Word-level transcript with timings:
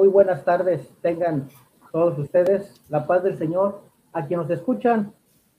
Muy 0.00 0.08
buenas 0.08 0.46
tardes, 0.46 0.88
tengan 1.02 1.46
todos 1.92 2.18
ustedes 2.18 2.80
la 2.88 3.06
paz 3.06 3.22
del 3.22 3.36
Señor, 3.36 3.82
a 4.14 4.24
quienes 4.24 4.48
nos 4.48 4.58
escuchan 4.58 5.12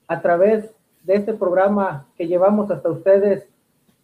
a 0.08 0.20
través 0.20 0.74
de 1.04 1.14
este 1.14 1.36
programa 1.36 2.08
que 2.18 2.26
llevamos 2.26 2.72
hasta 2.72 2.90
ustedes, 2.90 3.48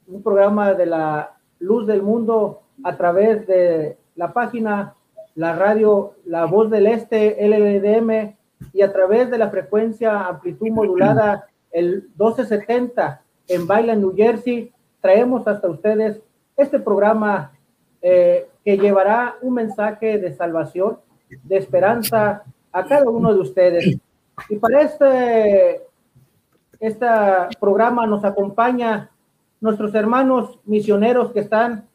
un 0.05 0.21
programa 0.21 0.75
de 0.75 0.85
la 0.85 1.37
luz 1.57 1.87
del 1.87 2.03
mundo 2.03 2.61
a 2.83 2.95
través 2.97 3.47
de 3.47 3.97
la 4.13 4.31
página, 4.31 4.93
la 5.33 5.55
radio 5.55 6.13
La 6.23 6.45
Voz 6.45 6.69
del 6.69 6.85
Este, 6.85 7.35
LDM, 7.41 8.35
y 8.73 8.83
a 8.83 8.93
través 8.93 9.31
de 9.31 9.39
la 9.39 9.49
frecuencia 9.49 10.27
amplitud 10.27 10.69
modulada, 10.69 11.47
el 11.71 12.09
1270 12.09 13.23
en 13.47 13.65
Baila, 13.65 13.95
New 13.95 14.13
Jersey, 14.15 14.71
traemos 15.01 15.47
hasta 15.47 15.67
ustedes 15.67 16.21
este 16.55 16.77
programa 16.77 17.53
eh, 18.03 18.47
que 18.67 18.77
llevará 18.77 19.37
un 19.41 19.53
mensaje 19.53 20.17
de 20.17 20.33
salvación, 20.33 20.97
de 21.29 21.55
esperanza 21.55 22.43
a 22.73 22.83
cada 22.85 23.09
uno 23.09 23.33
de 23.33 23.39
ustedes. 23.39 23.97
Y 24.49 24.57
para 24.57 24.81
este, 24.81 25.83
este 26.77 27.05
programa 27.61 28.05
nos 28.05 28.25
acompaña 28.25 29.09
nuestros 29.61 29.95
hermanos 29.95 30.59
misioneros 30.65 31.31
que 31.31 31.39
están 31.39 31.87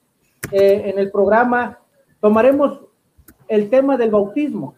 eh, 0.50 0.84
en 0.87 0.98
el 0.98 1.11
programa. 1.11 1.78
Tomaremos 2.23 2.81
el 3.48 3.69
tema 3.69 3.98
del 3.98 4.11
bautismo, 4.11 4.75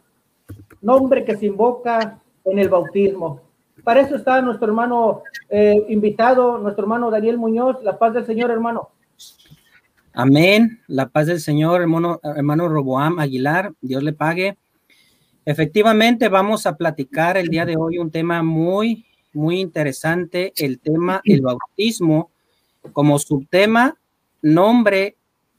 nombre 0.82 1.24
que 1.24 1.36
se 1.36 1.46
invoca 1.46 2.18
en 2.44 2.58
el 2.58 2.70
bautismo. 2.70 3.40
Para 3.84 4.00
eso 4.00 4.16
está 4.16 4.42
nuestro 4.42 4.66
hermano 4.66 5.22
eh, 5.48 5.86
invitado, 5.88 6.58
nuestro 6.58 6.86
hermano 6.86 7.08
Daniel 7.08 7.38
Muñoz. 7.38 7.84
La 7.84 7.96
paz 7.96 8.14
del 8.14 8.26
Señor, 8.26 8.50
hermano. 8.50 8.88
Amén. 10.16 10.80
La 10.86 11.08
paz 11.08 11.26
del 11.26 11.40
Señor, 11.40 11.82
hermano, 11.82 12.20
hermano 12.22 12.68
Roboam 12.68 13.18
Aguilar. 13.18 13.72
Dios 13.80 14.00
le 14.04 14.12
pague. 14.12 14.56
Efectivamente, 15.44 16.28
vamos 16.28 16.66
a 16.66 16.76
platicar 16.76 17.36
el 17.36 17.48
día 17.48 17.66
de 17.66 17.76
hoy 17.76 17.98
un 17.98 18.12
tema 18.12 18.44
muy, 18.44 19.06
muy 19.32 19.58
interesante, 19.58 20.52
el 20.56 20.78
tema 20.78 21.20
el 21.24 21.40
bautismo 21.40 22.30
como 22.92 23.18
subtema, 23.18 23.98
nombre 24.40 25.16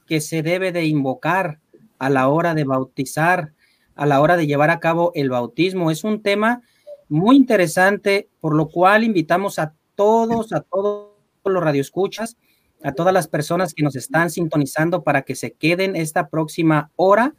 que 0.07 0.21
se 0.21 0.41
debe 0.41 0.71
de 0.71 0.85
invocar 0.85 1.59
a 1.99 2.09
la 2.09 2.29
hora 2.29 2.53
de 2.53 2.63
bautizar, 2.63 3.51
a 3.93 4.05
la 4.05 4.21
hora 4.21 4.37
de 4.37 4.47
llevar 4.47 4.69
a 4.69 4.79
cabo 4.79 5.11
el 5.15 5.29
bautismo. 5.29 5.91
Es 5.91 6.05
un 6.05 6.21
tema 6.21 6.61
muy 7.09 7.35
interesante, 7.35 8.29
por 8.39 8.55
lo 8.55 8.69
cual 8.69 9.03
invitamos 9.03 9.59
a 9.59 9.73
todos, 9.95 10.53
a 10.53 10.61
todos 10.61 11.09
los 11.43 11.61
radioescuchas, 11.61 12.37
a 12.85 12.93
todas 12.93 13.13
las 13.13 13.27
personas 13.27 13.73
que 13.73 13.81
nos 13.81 13.95
están 13.95 14.29
sintonizando 14.29 15.01
para 15.01 15.23
que 15.23 15.33
se 15.33 15.51
queden 15.53 15.95
esta 15.95 16.27
próxima 16.27 16.91
hora 16.95 17.33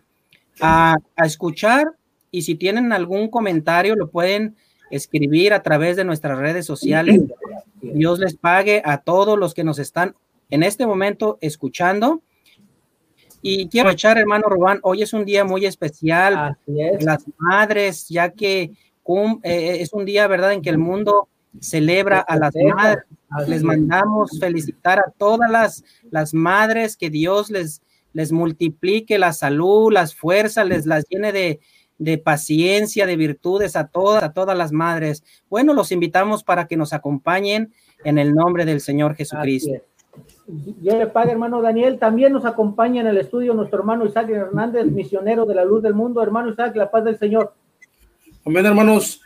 a, 0.61 0.97
escuchar 1.25 1.87
y 2.33 2.43
si 2.43 2.57
tienen 2.57 2.93
algún 2.93 3.29
comentario 3.29 3.95
lo 3.95 4.11
pueden 4.11 4.57
escribir 4.91 5.55
a 5.55 5.63
través 5.63 5.97
de 5.97 6.05
nuestras 6.05 6.37
redes 6.39 6.67
sociales. 6.67 7.23
Dios 7.81 8.19
les 8.19 8.37
pague 8.37 8.83
a 8.85 8.99
todos 8.99 9.39
los 9.39 9.55
que 9.55 9.63
nos 9.63 9.79
están 9.79 10.17
en 10.51 10.65
este 10.65 10.85
momento 10.85 11.39
escuchando. 11.41 12.23
Y 13.41 13.69
quiero 13.69 13.91
echar, 13.91 14.19
hermano 14.19 14.49
Rubán, 14.49 14.81
hoy 14.83 15.03
es 15.03 15.13
un 15.13 15.25
día 15.25 15.45
muy 15.45 15.65
especial. 15.65 16.57
Las 17.01 17.25
madres, 17.39 18.09
ya 18.09 18.31
que 18.31 18.73
eh, 19.45 19.77
es 19.81 19.93
un 19.93 20.05
día, 20.05 20.27
¿verdad?, 20.27 20.53
en 20.53 20.63
que 20.63 20.71
el 20.71 20.79
mundo 20.79 21.29
celebra 21.61 22.19
a 22.19 22.37
las 22.37 22.53
madres. 22.75 23.05
Les 23.47 23.63
mandamos 23.63 24.39
felicitar 24.39 24.99
a 24.99 25.13
todas 25.17 25.51
las, 25.51 25.85
las 26.11 26.33
madres, 26.33 26.97
que 26.97 27.11
Dios 27.11 27.51
les, 27.51 27.83
les 28.13 28.33
multiplique 28.33 29.19
la 29.19 29.33
salud, 29.33 29.93
las 29.93 30.15
fuerzas, 30.15 30.67
les 30.67 30.87
las 30.87 31.05
llene 31.09 31.33
de, 31.33 31.61
de 31.99 32.19
paciencia, 32.19 33.07
de 33.07 33.17
virtudes 33.17 33.77
a 33.77 33.89
todas, 33.89 34.23
a 34.23 34.33
todas 34.33 34.57
las 34.57 34.73
madres. 34.73 35.25
Bueno, 35.49 35.75
los 35.75 35.93
invitamos 35.93 36.45
para 36.45 36.67
que 36.67 36.77
nos 36.77 36.93
acompañen 36.93 37.73
en 38.05 38.19
el 38.19 38.35
nombre 38.35 38.65
del 38.65 38.81
Señor 38.81 39.15
Jesucristo. 39.15 39.73
Yo 40.81 40.97
le 40.97 41.07
pague, 41.09 41.33
hermano 41.33 41.61
Daniel. 41.61 41.99
También 41.99 42.33
nos 42.33 42.45
acompaña 42.45 43.01
en 43.01 43.09
el 43.09 43.19
estudio 43.19 43.55
nuestro 43.55 43.81
hermano 43.81 44.07
Isaac 44.07 44.31
Hernández, 44.31 44.87
misionero 44.87 45.45
de 45.45 45.55
la 45.55 45.65
luz 45.65 45.83
del 45.83 45.95
mundo. 45.95 46.23
Hermano 46.23 46.51
Isaac, 46.51 46.77
la 46.77 46.91
paz 46.91 47.05
del 47.05 47.19
Señor. 47.19 47.53
Amén, 48.45 48.65
hermanos. 48.65 49.21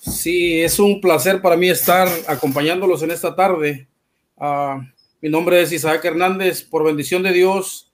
Sí, 0.00 0.60
es 0.60 0.78
un 0.78 1.00
placer 1.00 1.42
para 1.42 1.56
mí 1.56 1.68
estar 1.68 2.08
acompañándolos 2.28 3.02
en 3.02 3.10
esta 3.10 3.34
tarde. 3.34 3.88
Uh, 4.36 4.80
mi 5.20 5.28
nombre 5.28 5.60
es 5.60 5.72
Isaac 5.72 6.04
Hernández. 6.04 6.62
Por 6.62 6.84
bendición 6.84 7.24
de 7.24 7.32
Dios, 7.32 7.92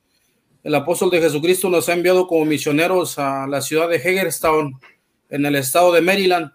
el 0.63 0.75
apóstol 0.75 1.11
de 1.11 1.21
Jesucristo 1.21 1.71
nos 1.71 1.89
ha 1.89 1.95
enviado 1.95 2.27
como 2.27 2.45
misioneros 2.45 3.19
a 3.19 3.47
la 3.47 3.63
ciudad 3.63 3.89
de 3.89 3.97
Hagerstown, 3.97 4.79
en 5.31 5.47
el 5.47 5.57
estado 5.57 5.93
de 5.93 6.03
Maryland, 6.03 6.53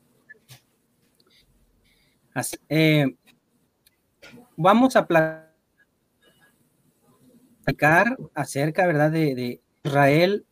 Así, 2.34 2.56
eh, 2.68 3.16
vamos 4.56 4.96
a 4.96 5.06
platicar 5.06 5.46
acerca, 8.34 8.86
¿verdad?, 8.86 9.10
de, 9.12 9.60
Israel 9.84 10.46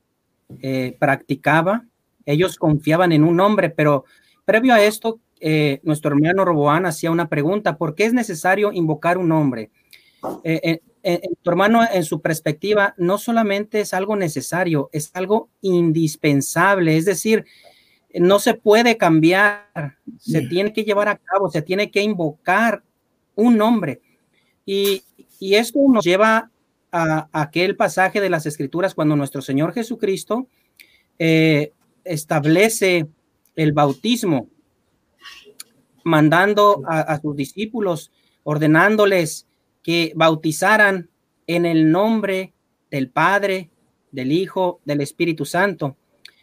eh, 0.60 0.94
practicaba, 0.98 1.86
ellos 2.26 2.58
confiaban 2.58 3.12
en 3.12 3.24
un 3.24 3.40
hombre, 3.40 3.70
pero 3.70 4.04
Previo 4.44 4.74
a 4.74 4.82
esto, 4.82 5.20
eh, 5.40 5.80
nuestro 5.82 6.12
hermano 6.12 6.44
Roboán 6.44 6.86
hacía 6.86 7.10
una 7.10 7.28
pregunta, 7.28 7.76
¿por 7.76 7.94
qué 7.94 8.04
es 8.04 8.12
necesario 8.12 8.72
invocar 8.72 9.18
un 9.18 9.28
nombre? 9.28 9.70
eh, 10.44 10.80
tu 11.42 11.50
hermano 11.50 11.80
en 11.92 12.04
su 12.04 12.20
perspectiva 12.20 12.94
no 12.96 13.18
solamente 13.18 13.80
es 13.80 13.92
algo 13.92 14.14
necesario, 14.14 14.88
es 14.92 15.10
algo 15.14 15.48
indispensable, 15.60 16.96
es 16.96 17.04
decir, 17.06 17.44
no 18.14 18.38
se 18.38 18.54
puede 18.54 18.96
cambiar, 18.96 19.96
se 20.18 20.42
tiene 20.42 20.72
que 20.72 20.84
llevar 20.84 21.08
a 21.08 21.16
cabo, 21.16 21.50
se 21.50 21.62
tiene 21.62 21.90
que 21.90 22.02
invocar 22.02 22.82
un 23.34 23.56
nombre. 23.56 24.00
Y, 24.64 25.02
esto 25.40 25.80
nos 25.88 26.04
lleva 26.04 26.52
a, 26.92 27.28
aquel 27.32 27.74
pasaje 27.74 28.20
de 28.20 28.30
las 28.30 28.46
escrituras 28.46 28.94
cuando 28.94 29.16
nuestro 29.16 29.42
Señor 29.42 29.72
Jesucristo 29.72 30.46
eh, 31.18 31.72
establece 32.04 33.08
el 33.56 33.72
bautismo, 33.72 34.48
mandando 36.04 36.82
a, 36.86 37.20
sus 37.20 37.36
discípulos, 37.36 38.10
ordenándoles 38.42 39.46
que 39.82 40.12
bautizaran 40.16 41.10
en 41.46 41.66
el 41.66 41.90
nombre 41.90 42.54
del 42.90 43.08
Padre, 43.08 43.70
del 44.10 44.32
Hijo, 44.32 44.80
del 44.84 45.00
Espíritu 45.00 45.44
Santo. 45.44 45.96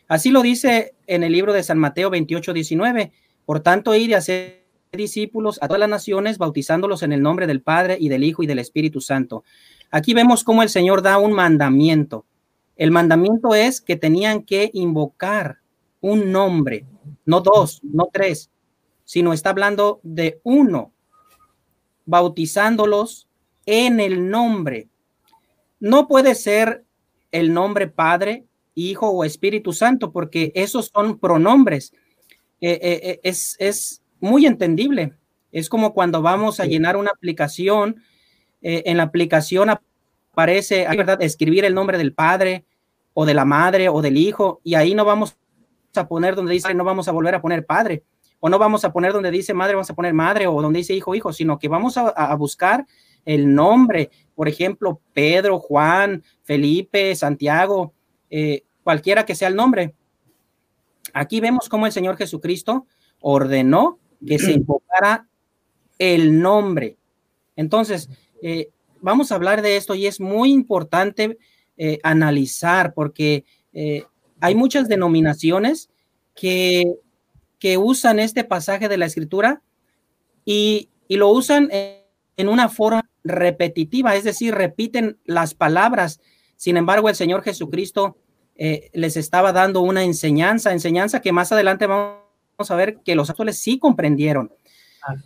Así 0.08 0.32
lo 0.32 0.42
dice 0.42 0.96
en 1.08 1.24
el 1.24 1.32
libro 1.32 1.54
de 1.54 1.64
San 1.64 1.78
Mateo 1.78 2.10
28, 2.10 2.54
19. 2.54 3.12
Por 3.46 3.60
tanto, 3.62 3.94
ir 3.96 4.10
y 4.10 4.14
hacer 4.14 4.66
discípulos 4.92 5.60
a 5.62 5.68
todas 5.68 5.80
las 5.80 5.90
naciones, 5.90 6.38
bautizándolos 6.38 7.04
en 7.04 7.14
el 7.14 7.22
nombre 7.22 7.48
del 7.48 7.62
Padre 7.62 7.98
y 8.00 8.10
del 8.10 8.24
Hijo 8.24 8.44
y 8.44 8.48
del 8.48 8.60
Espíritu 8.60 9.02
Santo. 9.02 9.44
Aquí 9.92 10.14
vemos 10.14 10.44
cómo 10.44 10.64
el 10.64 10.70
Señor 10.70 11.02
da 11.02 11.18
un 11.18 11.34
mandamiento. 11.34 12.26
El 12.76 12.92
mandamiento 12.92 13.54
es 13.54 13.82
que 13.82 13.96
tenían 13.96 14.44
que 14.44 14.72
invocar 14.74 15.60
un 16.02 16.32
nombre, 16.32 16.86
no 17.26 17.42
dos, 17.42 17.82
no 17.84 18.10
tres, 18.12 18.50
sino 19.06 19.34
está 19.34 19.50
hablando 19.52 20.00
de 20.04 20.40
uno, 20.44 20.94
bautizándolos 22.06 23.28
en 23.66 24.00
el 24.00 24.30
nombre. 24.30 24.88
No 25.80 26.08
puede 26.08 26.36
ser 26.36 26.84
el 27.32 27.54
nombre 27.54 27.88
Padre, 27.88 28.46
Hijo 28.76 29.10
o 29.10 29.24
Espíritu 29.24 29.74
Santo, 29.74 30.12
porque 30.12 30.52
esos 30.56 30.92
son 30.94 31.20
pronombres. 31.20 31.92
Eh, 32.62 32.80
eh, 32.82 33.00
eh, 33.04 33.20
es, 33.24 33.56
es, 33.60 34.02
muy 34.22 34.46
entendible. 34.46 35.14
Es 35.52 35.70
como 35.70 35.94
cuando 35.94 36.22
vamos 36.22 36.60
a 36.60 36.66
llenar 36.66 36.98
una 36.98 37.12
aplicación, 37.12 38.04
en 38.62 38.98
la 38.98 39.04
aplicación 39.04 39.70
aparece, 39.70 40.86
verdad, 40.90 41.22
escribir 41.22 41.64
el 41.64 41.74
nombre 41.74 41.98
del 41.98 42.14
padre 42.14 42.66
o 43.14 43.26
de 43.26 43.34
la 43.34 43.46
madre 43.46 43.88
o 43.88 44.02
del 44.02 44.18
hijo, 44.18 44.60
y 44.64 44.76
ahí 44.76 44.94
no 44.94 45.06
vamos 45.06 45.38
a 45.96 46.08
poner 46.08 46.36
donde 46.36 46.54
dice, 46.54 46.74
no 46.74 46.84
vamos 46.84 47.08
a 47.08 47.12
volver 47.12 47.36
a 47.36 47.42
poner 47.42 47.66
padre, 47.66 48.04
o 48.40 48.50
no 48.50 48.58
vamos 48.60 48.86
a 48.86 48.94
poner 48.94 49.12
donde 49.12 49.32
dice 49.32 49.54
madre, 49.54 49.76
vamos 49.76 49.90
a 49.90 49.96
poner 49.96 50.14
madre, 50.14 50.48
o 50.48 50.62
donde 50.62 50.78
dice 50.80 50.94
hijo, 50.94 51.16
hijo, 51.16 51.34
sino 51.34 51.60
que 51.60 51.68
vamos 51.68 51.98
a, 51.98 52.10
a 52.10 52.36
buscar 52.36 52.86
el 53.26 53.54
nombre, 53.54 54.10
por 54.36 54.48
ejemplo, 54.48 55.02
Pedro, 55.14 55.60
Juan, 55.60 56.24
Felipe, 56.44 57.16
Santiago, 57.16 57.94
eh, 58.30 58.64
cualquiera 58.84 59.26
que 59.26 59.36
sea 59.36 59.50
el 59.50 59.56
nombre. 59.56 59.94
Aquí 61.14 61.40
vemos 61.40 61.70
cómo 61.70 61.86
el 61.86 61.92
Señor 61.92 62.18
Jesucristo 62.18 62.86
ordenó 63.20 64.00
que 64.26 64.40
se 64.40 64.52
invocara 64.54 65.28
el 65.98 66.42
nombre. 66.42 66.98
Entonces, 67.56 68.10
eh, 68.42 68.70
vamos 69.02 69.32
a 69.32 69.36
hablar 69.36 69.62
de 69.62 69.76
esto 69.76 69.96
y 69.96 70.08
es 70.08 70.20
muy 70.20 70.52
importante 70.52 71.38
eh, 71.78 72.00
analizar 72.04 72.94
porque 72.94 73.44
eh, 73.74 74.04
hay 74.42 74.56
muchas 74.56 74.88
denominaciones 74.88 75.90
que, 76.36 76.96
que, 77.60 77.78
usan 77.78 78.20
este 78.20 78.44
pasaje 78.44 78.88
de 78.88 78.98
la 78.98 79.06
escritura 79.06 79.62
y, 80.46 80.90
y 81.08 81.18
lo 81.18 81.30
usan 81.30 81.70
en, 81.72 82.00
en 82.38 82.48
una 82.48 82.70
forma 82.70 83.10
repetitiva, 83.24 84.16
es 84.16 84.24
decir, 84.24 84.56
repiten 84.56 85.18
las 85.26 85.54
palabras. 85.54 86.22
Sin 86.56 86.78
embargo, 86.78 87.10
el 87.10 87.16
Señor 87.16 87.44
Jesucristo 87.44 88.18
eh, 88.56 88.90
les 88.94 89.18
estaba 89.18 89.54
dando 89.54 89.82
una 89.82 90.04
enseñanza, 90.04 90.74
enseñanza 90.74 91.22
que 91.22 91.32
más 91.32 91.52
adelante 91.52 91.88
vamos 91.88 92.22
a 92.70 92.76
ver 92.76 92.98
que 93.06 93.16
los 93.16 93.30
apóstoles 93.30 93.58
sí 93.58 93.80
comprendieron. 93.80 94.52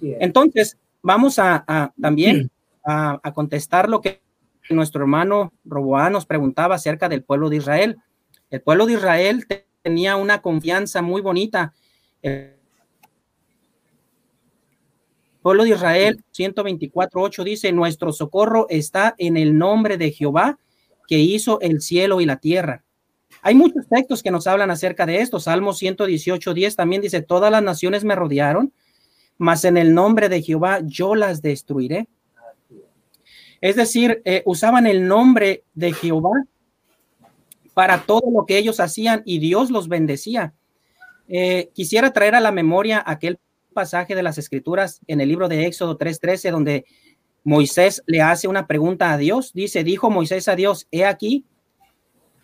Entonces, 0.02 0.78
vamos 1.02 1.40
a, 1.40 1.92
también 2.00 2.52
a, 2.86 3.20
contestar 3.34 3.90
lo 3.90 4.02
que 4.02 4.22
nuestro 4.70 5.02
hermano 5.02 5.52
Roboán 5.66 6.14
nos 6.14 6.26
preguntaba 6.26 6.76
acerca 6.76 7.10
del 7.10 7.24
pueblo 7.24 7.50
de 7.50 7.58
Israel. 7.58 7.98
El 8.54 8.62
pueblo 8.62 8.86
de 8.86 8.94
Israel 8.94 9.48
tenía 9.82 10.16
una 10.16 10.44
confianza 10.44 11.02
muy 11.02 11.22
bonita. 11.22 11.74
El 12.22 12.54
pueblo 15.42 15.64
de 15.64 15.72
Israel 15.72 16.24
124.8 16.38 17.44
dice, 17.44 17.72
nuestro 17.72 18.14
socorro 18.14 18.68
está 18.70 19.16
en 19.18 19.38
el 19.38 19.58
nombre 19.58 19.98
de 19.98 20.12
Jehová 20.12 20.60
que 21.08 21.18
hizo 21.18 21.60
el 21.62 21.82
cielo 21.82 22.22
y 22.22 22.28
la 22.28 22.38
tierra. 22.38 22.84
Hay 23.42 23.56
muchos 23.56 23.88
textos 23.90 24.22
que 24.22 24.30
nos 24.30 24.46
hablan 24.46 24.70
acerca 24.70 25.08
de 25.08 25.22
esto. 25.22 25.40
Salmo 25.40 25.74
118, 25.74 26.54
10 26.54 26.76
también 26.76 27.02
dice, 27.02 27.24
todas 27.24 27.52
las 27.52 27.64
naciones 27.64 28.04
me 28.04 28.14
rodearon, 28.14 28.72
mas 29.40 29.66
en 29.66 29.78
el 29.78 29.96
nombre 29.96 30.30
de 30.30 30.44
Jehová 30.44 30.82
yo 30.84 31.16
las 31.16 31.42
destruiré. 31.42 32.08
Es 33.62 33.76
decir, 33.78 34.22
eh, 34.26 34.44
usaban 34.46 34.86
el 34.86 35.08
nombre 35.08 35.64
de 35.74 35.92
Jehová 35.92 36.46
para 37.74 38.04
todo 38.04 38.24
lo 38.32 38.46
que 38.46 38.58
ellos 38.58 38.80
hacían 38.80 39.24
y 39.26 39.40
Dios 39.40 39.72
los 39.72 39.88
bendecía. 39.88 40.54
Eh, 41.28 41.70
quisiera 41.74 42.12
traer 42.12 42.36
a 42.36 42.42
la 42.42 42.52
memoria 42.52 43.04
aquel 43.06 43.40
pasaje 43.74 44.16
de 44.16 44.24
las 44.24 44.38
escrituras 44.38 45.02
en 45.08 45.22
el 45.22 45.30
libro 45.30 45.48
de 45.48 45.66
Éxodo 45.66 45.98
3:13, 45.98 46.52
donde 46.52 46.86
Moisés 47.44 48.04
le 48.06 48.22
hace 48.22 48.48
una 48.48 48.68
pregunta 48.68 49.12
a 49.12 49.18
Dios. 49.18 49.52
Dice, 49.54 49.84
dijo 49.84 50.10
Moisés 50.10 50.48
a 50.48 50.56
Dios, 50.56 50.88
he 50.92 51.06
aquí 51.06 51.46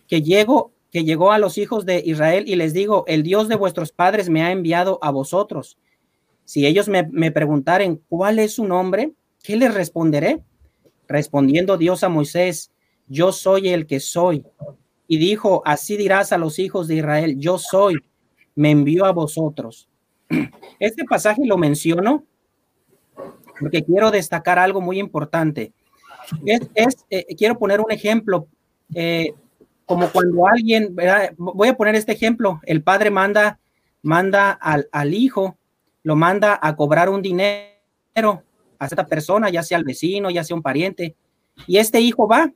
que 0.08 0.22
llego 0.22 0.72
que 0.90 1.04
llegó 1.04 1.30
a 1.30 1.38
los 1.38 1.56
hijos 1.56 1.86
de 1.86 2.02
Israel 2.04 2.44
y 2.48 2.56
les 2.56 2.72
digo, 2.72 3.04
el 3.06 3.22
Dios 3.22 3.48
de 3.48 3.54
vuestros 3.54 3.92
padres 3.92 4.28
me 4.28 4.42
ha 4.42 4.50
enviado 4.50 4.98
a 5.02 5.10
vosotros. 5.12 5.78
Si 6.44 6.66
ellos 6.66 6.88
me, 6.88 7.04
me 7.12 7.30
preguntaren 7.30 8.02
cuál 8.08 8.40
es 8.40 8.54
su 8.54 8.64
nombre, 8.64 9.12
¿qué 9.42 9.56
les 9.56 9.72
responderé? 9.72 10.42
Respondiendo 11.06 11.76
Dios 11.76 12.02
a 12.02 12.08
Moisés, 12.08 12.72
yo 13.06 13.30
soy 13.30 13.68
el 13.68 13.86
que 13.86 14.00
soy. 14.00 14.44
Y 15.10 15.18
dijo, 15.18 15.60
así 15.64 15.96
dirás 15.96 16.30
a 16.30 16.38
los 16.38 16.60
hijos 16.60 16.86
de 16.86 16.94
Israel, 16.94 17.36
yo 17.36 17.58
soy, 17.58 17.96
me 18.54 18.70
envió 18.70 19.06
a 19.06 19.10
vosotros. 19.10 19.88
Este 20.78 21.04
pasaje 21.04 21.42
lo 21.44 21.58
menciono 21.58 22.22
porque 23.58 23.82
quiero 23.82 24.12
destacar 24.12 24.60
algo 24.60 24.80
muy 24.80 25.00
importante. 25.00 25.72
Es, 26.44 27.04
eh, 27.10 27.26
quiero 27.36 27.58
poner 27.58 27.80
un 27.80 27.90
ejemplo. 27.90 28.46
Eh, 28.94 29.34
como 29.84 30.08
cuando 30.10 30.46
alguien, 30.46 30.94
voy 31.36 31.66
a 31.66 31.76
poner 31.76 31.96
este 31.96 32.12
ejemplo, 32.12 32.60
el 32.62 32.80
padre 32.84 33.10
manda, 33.10 33.58
manda 34.02 34.52
al, 34.52 34.88
al 34.92 35.12
hijo, 35.12 35.58
lo 36.04 36.14
manda 36.14 36.56
a 36.62 36.76
cobrar 36.76 37.08
un 37.08 37.20
dinero 37.20 37.64
a 38.78 38.86
esta 38.86 39.04
persona, 39.08 39.50
ya 39.50 39.64
sea 39.64 39.76
al 39.76 39.84
vecino, 39.84 40.30
ya 40.30 40.44
sea 40.44 40.54
un 40.54 40.62
pariente, 40.62 41.16
y 41.66 41.78
este 41.78 42.00
hijo 42.00 42.28
va 42.28 42.52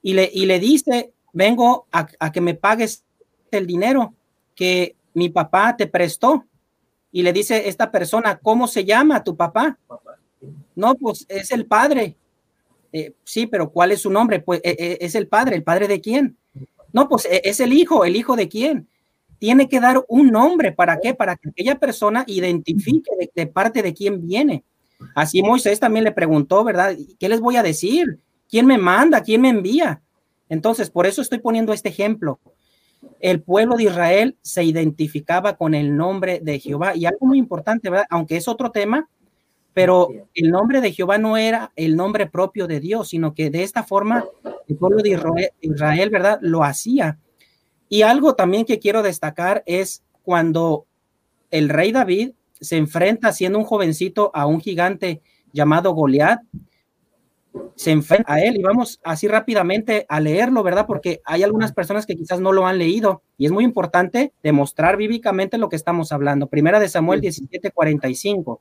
y 0.00 0.14
le, 0.14 0.30
y 0.32 0.46
le 0.46 0.60
dice, 0.60 1.12
vengo 1.32 1.86
a, 1.92 2.08
a 2.18 2.32
que 2.32 2.40
me 2.40 2.54
pagues 2.54 3.04
el 3.50 3.66
dinero 3.66 4.14
que 4.54 4.96
mi 5.14 5.28
papá 5.28 5.76
te 5.76 5.86
prestó. 5.86 6.44
Y 7.10 7.22
le 7.22 7.32
dice 7.32 7.68
esta 7.68 7.90
persona, 7.90 8.38
¿cómo 8.38 8.68
se 8.68 8.84
llama 8.84 9.24
tu 9.24 9.36
papá? 9.36 9.78
No, 10.74 10.94
pues 10.94 11.26
es 11.28 11.50
el 11.50 11.66
padre. 11.66 12.16
Eh, 12.92 13.12
sí, 13.24 13.46
pero 13.46 13.70
¿cuál 13.70 13.92
es 13.92 14.02
su 14.02 14.10
nombre? 14.10 14.40
Pues 14.40 14.60
eh, 14.62 14.76
eh, 14.78 14.98
es 15.00 15.14
el 15.14 15.26
padre. 15.26 15.56
¿El 15.56 15.62
padre 15.62 15.88
de 15.88 16.00
quién? 16.00 16.36
No, 16.92 17.08
pues 17.08 17.28
es 17.30 17.60
el 17.60 17.72
hijo, 17.72 18.04
el 18.04 18.16
hijo 18.16 18.36
de 18.36 18.48
quién. 18.48 18.88
Tiene 19.38 19.68
que 19.68 19.80
dar 19.80 20.04
un 20.08 20.30
nombre. 20.30 20.72
¿Para 20.72 20.98
qué? 21.00 21.14
Para 21.14 21.36
que 21.36 21.50
aquella 21.50 21.78
persona 21.78 22.24
identifique 22.26 23.10
de, 23.34 23.46
parte 23.46 23.82
de 23.82 23.94
quién 23.94 24.26
viene. 24.26 24.64
Así 25.14 25.42
Moisés 25.42 25.78
también 25.78 26.04
le 26.04 26.12
preguntó, 26.12 26.64
¿verdad? 26.64 26.96
¿Qué 27.18 27.28
les 27.28 27.40
voy 27.40 27.56
a 27.56 27.62
decir? 27.62 28.18
¿Quién 28.48 28.66
me 28.66 28.78
manda? 28.78 29.22
¿Quién 29.22 29.42
me 29.42 29.50
envía? 29.50 30.02
Entonces, 30.48 30.90
por 30.90 31.06
eso 31.06 31.22
estoy 31.22 31.38
poniendo 31.38 31.72
este 31.72 31.88
ejemplo. 31.88 32.40
El 33.20 33.42
pueblo 33.42 33.76
de 33.76 33.84
Israel 33.84 34.36
se 34.42 34.64
identificaba 34.64 35.56
con 35.56 35.74
el 35.74 35.96
nombre 35.96 36.40
de 36.40 36.58
Jehová. 36.58 36.96
Y 36.96 37.06
algo 37.06 37.26
muy 37.26 37.38
importante, 37.38 37.90
¿verdad? 37.90 38.06
Aunque 38.10 38.36
es 38.36 38.48
otro 38.48 38.70
tema, 38.70 39.08
pero 39.74 40.08
el 40.34 40.50
nombre 40.50 40.80
de 40.80 40.92
Jehová 40.92 41.18
no 41.18 41.36
era 41.36 41.72
el 41.76 41.96
nombre 41.96 42.26
propio 42.26 42.66
de 42.66 42.80
Dios, 42.80 43.10
sino 43.10 43.34
que 43.34 43.50
de 43.50 43.62
esta 43.62 43.84
forma 43.84 44.24
el 44.66 44.76
pueblo 44.76 45.02
de 45.02 45.50
Israel, 45.60 46.10
¿verdad? 46.10 46.38
Lo 46.42 46.64
hacía. 46.64 47.18
Y 47.88 48.02
algo 48.02 48.34
también 48.34 48.64
que 48.64 48.80
quiero 48.80 49.02
destacar 49.02 49.62
es 49.66 50.02
cuando 50.22 50.86
el 51.50 51.68
rey 51.68 51.92
David 51.92 52.32
se 52.60 52.76
enfrenta 52.76 53.32
siendo 53.32 53.58
un 53.58 53.64
jovencito 53.64 54.30
a 54.34 54.46
un 54.46 54.60
gigante 54.60 55.22
llamado 55.52 55.92
Goliat, 55.92 56.40
se 57.74 57.90
enfrenta 57.90 58.32
a 58.32 58.40
él 58.40 58.56
y 58.56 58.62
vamos 58.62 59.00
así 59.04 59.28
rápidamente 59.28 60.06
a 60.08 60.20
leerlo, 60.20 60.62
¿verdad? 60.62 60.86
Porque 60.86 61.20
hay 61.24 61.42
algunas 61.42 61.72
personas 61.72 62.06
que 62.06 62.16
quizás 62.16 62.40
no 62.40 62.52
lo 62.52 62.66
han 62.66 62.78
leído 62.78 63.22
y 63.36 63.46
es 63.46 63.52
muy 63.52 63.64
importante 63.64 64.32
demostrar 64.42 64.96
bíblicamente 64.96 65.58
lo 65.58 65.68
que 65.68 65.76
estamos 65.76 66.12
hablando. 66.12 66.48
Primera 66.48 66.80
de 66.80 66.88
Samuel 66.88 67.20
17:45. 67.20 68.60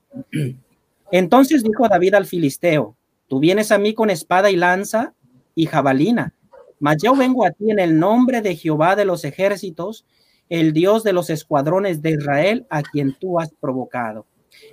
Entonces 1.12 1.64
dijo 1.64 1.88
David 1.88 2.16
al 2.16 2.26
filisteo, 2.26 2.96
Tú 3.28 3.40
vienes 3.40 3.72
a 3.72 3.78
mí 3.78 3.94
con 3.94 4.10
espada 4.10 4.50
y 4.50 4.56
lanza 4.56 5.14
y 5.54 5.66
jabalina, 5.66 6.34
mas 6.80 6.98
yo 7.04 7.16
vengo 7.16 7.46
a 7.46 7.52
ti 7.52 7.72
en 7.72 7.80
el 7.80 8.00
nombre 8.00 8.42
de 8.42 8.56
Jehová 8.56 8.96
de 8.96 9.04
los 9.04 9.26
ejércitos, 9.26 10.06
el 10.50 10.72
Dios 10.72 11.04
de 11.04 11.12
los 11.12 11.30
escuadrones 11.30 12.02
de 12.02 12.12
Israel, 12.12 12.66
a 12.70 12.84
quien 12.84 13.14
tú 13.20 13.40
has 13.40 13.52
provocado. 13.60 14.26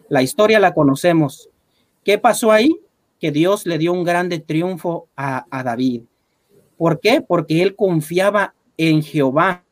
La 0.08 0.22
historia 0.22 0.60
la 0.60 0.72
conocemos. 0.72 1.48
¿Qué 2.04 2.16
pasó 2.18 2.52
ahí? 2.52 2.78
Que 3.24 3.32
Dios 3.32 3.64
le 3.64 3.78
dio 3.78 3.94
un 3.94 4.04
grande 4.04 4.38
triunfo 4.38 5.08
a, 5.16 5.46
a 5.50 5.62
David. 5.62 6.02
¿Por 6.76 7.00
qué? 7.00 7.22
Porque 7.26 7.62
él 7.62 7.74
confiaba 7.74 8.52
en 8.76 9.02
Jehová, 9.02 9.64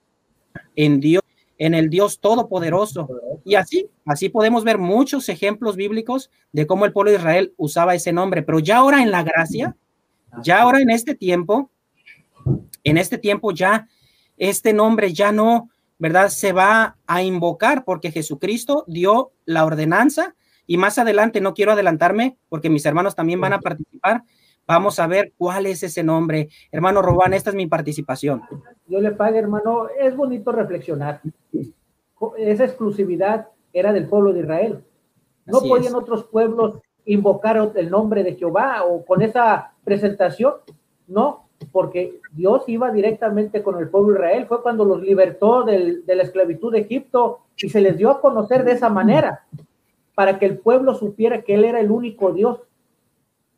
en 0.75 1.01
Dios, 1.01 1.23
en 1.59 1.75
el 1.75 1.91
Dios 1.91 2.19
todopoderoso. 2.19 3.11
Y 3.45 3.57
así, 3.57 3.91
así 4.07 4.31
podemos 4.31 4.65
ver 4.65 4.79
muchos 4.79 5.29
ejemplos 5.29 5.77
bíblicos 5.77 6.31
de 6.51 6.67
cómo 6.67 6.87
el 6.87 6.95
pueblo 6.95 7.11
de 7.11 7.19
Israel 7.19 7.53
usaba 7.59 7.95
ese 7.95 8.11
nombre. 8.11 8.43
Pero 8.43 8.59
ya 8.59 8.79
ahora 8.79 9.03
en 9.03 9.11
la 9.11 9.23
gracia, 9.23 9.77
ya 10.43 10.63
ahora 10.63 10.81
en 10.81 10.89
este 10.89 11.15
tiempo, 11.15 11.71
en 12.85 12.97
este 12.97 13.19
tiempo 13.19 13.53
ya 13.53 13.87
este 14.39 14.73
nombre 14.73 15.13
ya 15.13 15.31
no, 15.31 15.69
¿verdad? 15.99 16.31
Se 16.31 16.55
va 16.55 16.97
a 17.07 17.23
invocar 17.23 17.85
porque 17.85 18.13
Jesucristo 18.13 18.87
dio 18.87 19.33
la 19.45 19.67
ordenanza 19.67 20.37
y 20.73 20.79
más 20.79 20.97
adelante, 20.97 21.43
no 21.43 21.53
quiero 21.53 21.73
adelantarme 21.73 22.39
porque 22.49 22.71
mis 22.71 22.87
hermanos 22.87 23.15
también 23.15 23.39
van 23.43 23.53
a 23.53 23.61
participar. 23.61 24.23
Vamos 24.67 24.99
a 25.01 25.07
ver 25.07 25.35
cuál 25.37 25.67
es 25.67 25.83
ese 25.83 26.03
nombre. 26.03 26.49
Hermano 26.71 27.03
Robán, 27.03 27.35
esta 27.35 27.51
es 27.51 27.57
mi 27.57 27.67
participación. 27.67 28.41
Yo 28.87 28.99
le 28.99 29.11
pague, 29.11 29.39
hermano. 29.39 29.89
Es 30.01 30.17
bonito 30.17 30.51
reflexionar. 30.51 31.21
Esa 32.39 32.65
exclusividad 32.65 33.49
era 33.75 33.93
del 33.93 34.09
pueblo 34.09 34.33
de 34.33 34.41
Israel. 34.41 34.83
No 35.45 35.59
Así 35.59 35.69
podían 35.69 35.93
es. 35.93 35.95
otros 35.95 36.25
pueblos 36.25 36.79
invocar 37.05 37.73
el 37.75 37.91
nombre 37.91 38.25
de 38.25 38.37
Jehová 38.37 38.83
o 38.85 39.05
con 39.05 39.21
esa 39.21 39.75
presentación. 39.85 40.55
No, 41.07 41.51
porque 41.71 42.19
Dios 42.31 42.63
iba 42.67 42.91
directamente 42.91 43.63
con 43.63 43.79
el 43.79 43.91
pueblo 43.91 44.13
de 44.13 44.21
Israel, 44.21 44.47
fue 44.47 44.63
cuando 44.63 44.87
los 44.87 45.03
libertó 45.03 45.65
del, 45.65 46.07
de 46.07 46.17
la 46.17 46.23
esclavitud 46.23 46.73
de 46.73 46.79
Egipto 46.79 47.41
y 47.59 47.69
se 47.69 47.83
les 47.83 47.99
dio 47.99 48.09
a 48.09 48.23
conocer 48.23 48.65
de 48.65 48.73
esa 48.73 48.89
manera, 48.89 49.45
para 50.15 50.39
que 50.39 50.47
el 50.47 50.59
pueblo 50.59 50.95
supiera 50.95 51.43
que 51.43 51.55
Él 51.55 51.65
era 51.65 51.81
el 51.81 51.91
único 51.91 52.33
Dios 52.33 52.61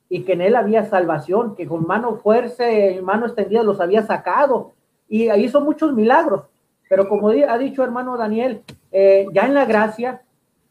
y 0.09 0.23
que 0.23 0.35
en 0.35 0.43
Él 0.43 0.57
había 0.57 0.85
salvación, 0.85 1.57
que 1.57 1.67
con 1.67 1.87
mano 1.87 2.17
fuerza 2.17 2.71
y 2.71 3.01
mano 3.03 3.27
extendida 3.27 3.63
los 3.63 3.81
había 3.81 4.03
sacado. 4.03 4.73
Y 5.09 5.31
hizo 5.33 5.61
muchos 5.61 5.93
milagros. 5.93 6.45
Pero 6.89 7.09
como 7.09 7.29
ha 7.31 7.59
dicho 7.59 7.83
hermano 7.83 8.17
Daniel, 8.17 8.63
eh, 8.93 9.27
ya 9.33 9.47
en 9.47 9.55
la 9.55 9.65
gracia, 9.65 10.23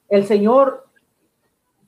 el 0.10 0.26
Señor, 0.26 0.86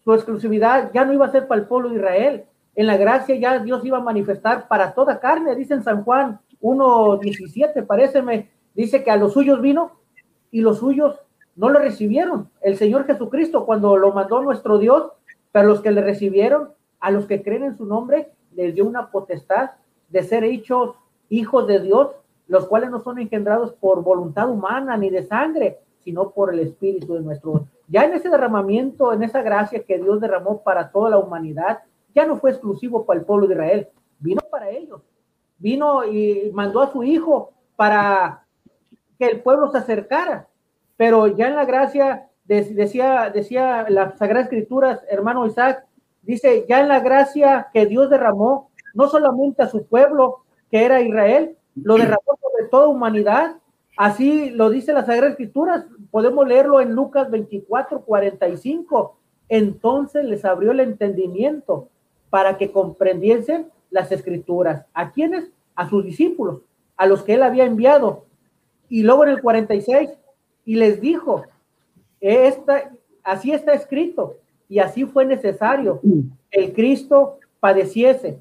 su 0.03 0.13
exclusividad 0.13 0.91
ya 0.93 1.05
no 1.05 1.13
iba 1.13 1.25
a 1.25 1.31
ser 1.31 1.47
para 1.47 1.61
el 1.61 1.67
pueblo 1.67 1.89
de 1.89 1.95
Israel, 1.95 2.45
en 2.75 2.87
la 2.87 2.97
gracia 2.97 3.35
ya 3.35 3.59
Dios 3.59 3.85
iba 3.85 3.97
a 3.99 4.01
manifestar 4.01 4.67
para 4.67 4.93
toda 4.93 5.19
carne, 5.19 5.55
dice 5.55 5.73
en 5.75 5.83
San 5.83 6.03
Juan 6.03 6.39
1.17, 6.61 7.85
paréceme, 7.85 8.49
dice 8.73 9.03
que 9.03 9.11
a 9.11 9.15
los 9.15 9.33
suyos 9.33 9.61
vino 9.61 9.91
y 10.51 10.61
los 10.61 10.79
suyos 10.79 11.24
no 11.55 11.69
lo 11.69 11.79
recibieron. 11.79 12.49
El 12.61 12.77
Señor 12.77 13.05
Jesucristo, 13.05 13.65
cuando 13.65 13.97
lo 13.97 14.13
mandó 14.13 14.41
nuestro 14.41 14.77
Dios, 14.77 15.11
para 15.51 15.67
los 15.67 15.81
que 15.81 15.91
le 15.91 16.01
recibieron, 16.01 16.69
a 16.99 17.11
los 17.11 17.25
que 17.25 17.41
creen 17.41 17.63
en 17.63 17.77
su 17.77 17.85
nombre, 17.85 18.31
les 18.53 18.75
dio 18.75 18.85
una 18.85 19.09
potestad 19.09 19.71
de 20.09 20.23
ser 20.23 20.43
hechos 20.43 20.95
hijos 21.29 21.67
de 21.67 21.79
Dios, 21.79 22.09
los 22.47 22.67
cuales 22.67 22.89
no 22.89 22.99
son 23.01 23.19
engendrados 23.19 23.73
por 23.73 24.03
voluntad 24.03 24.49
humana 24.49 24.97
ni 24.97 25.09
de 25.09 25.23
sangre, 25.23 25.79
sino 25.99 26.31
por 26.31 26.53
el 26.53 26.59
Espíritu 26.59 27.13
de 27.13 27.21
nuestro. 27.21 27.67
Ya 27.87 28.05
en 28.05 28.13
ese 28.13 28.29
derramamiento, 28.29 29.13
en 29.13 29.23
esa 29.23 29.41
gracia 29.41 29.83
que 29.83 29.97
Dios 29.97 30.19
derramó 30.19 30.61
para 30.61 30.91
toda 30.91 31.09
la 31.09 31.17
humanidad, 31.17 31.79
ya 32.13 32.25
no 32.25 32.37
fue 32.37 32.51
exclusivo 32.51 33.05
para 33.05 33.19
el 33.19 33.25
pueblo 33.25 33.47
de 33.47 33.55
Israel, 33.55 33.87
vino 34.19 34.41
para 34.49 34.69
ellos. 34.69 35.01
Vino 35.57 36.05
y 36.05 36.51
mandó 36.53 36.81
a 36.81 36.91
su 36.91 37.03
hijo 37.03 37.51
para 37.75 38.45
que 39.17 39.25
el 39.25 39.41
pueblo 39.41 39.71
se 39.71 39.77
acercara. 39.77 40.47
Pero 40.97 41.27
ya 41.27 41.47
en 41.47 41.55
la 41.55 41.65
gracia, 41.65 42.29
decía, 42.45 43.29
decía 43.33 43.85
la 43.89 44.15
Sagrada 44.17 44.43
Escrituras, 44.43 45.01
hermano 45.09 45.45
Isaac, 45.45 45.85
dice, 46.21 46.65
ya 46.67 46.81
en 46.81 46.87
la 46.87 46.99
gracia 46.99 47.67
que 47.73 47.85
Dios 47.85 48.09
derramó, 48.09 48.71
no 48.93 49.07
solamente 49.07 49.63
a 49.63 49.67
su 49.67 49.85
pueblo, 49.85 50.45
que 50.71 50.85
era 50.85 51.01
Israel, 51.01 51.57
lo 51.75 51.95
derramó 51.95 52.37
sobre 52.41 52.69
toda 52.69 52.87
humanidad. 52.87 53.57
Así 53.97 54.49
lo 54.49 54.69
dice 54.69 54.93
la 54.93 55.05
Sagrada 55.05 55.31
Escrituras. 55.31 55.85
Podemos 56.11 56.47
leerlo 56.47 56.81
en 56.81 56.93
Lucas 56.93 57.29
24, 57.29 58.01
45. 58.01 59.17
Entonces 59.49 60.25
les 60.25 60.43
abrió 60.45 60.71
el 60.71 60.79
entendimiento 60.79 61.89
para 62.29 62.57
que 62.57 62.71
comprendiesen 62.71 63.69
las 63.89 64.11
escrituras. 64.11 64.85
¿A 64.93 65.11
quiénes? 65.11 65.51
A 65.75 65.89
sus 65.89 66.03
discípulos, 66.03 66.61
a 66.97 67.05
los 67.05 67.23
que 67.23 67.33
él 67.35 67.43
había 67.43 67.65
enviado. 67.65 68.25
Y 68.89 69.03
luego 69.03 69.23
en 69.23 69.31
el 69.31 69.41
46, 69.41 70.09
y 70.65 70.75
les 70.75 70.99
dijo, 70.99 71.45
esta, 72.19 72.91
así 73.23 73.51
está 73.51 73.73
escrito, 73.73 74.37
y 74.67 74.79
así 74.79 75.05
fue 75.05 75.25
necesario 75.25 76.01
el 76.51 76.73
Cristo 76.73 77.37
padeciese 77.59 78.39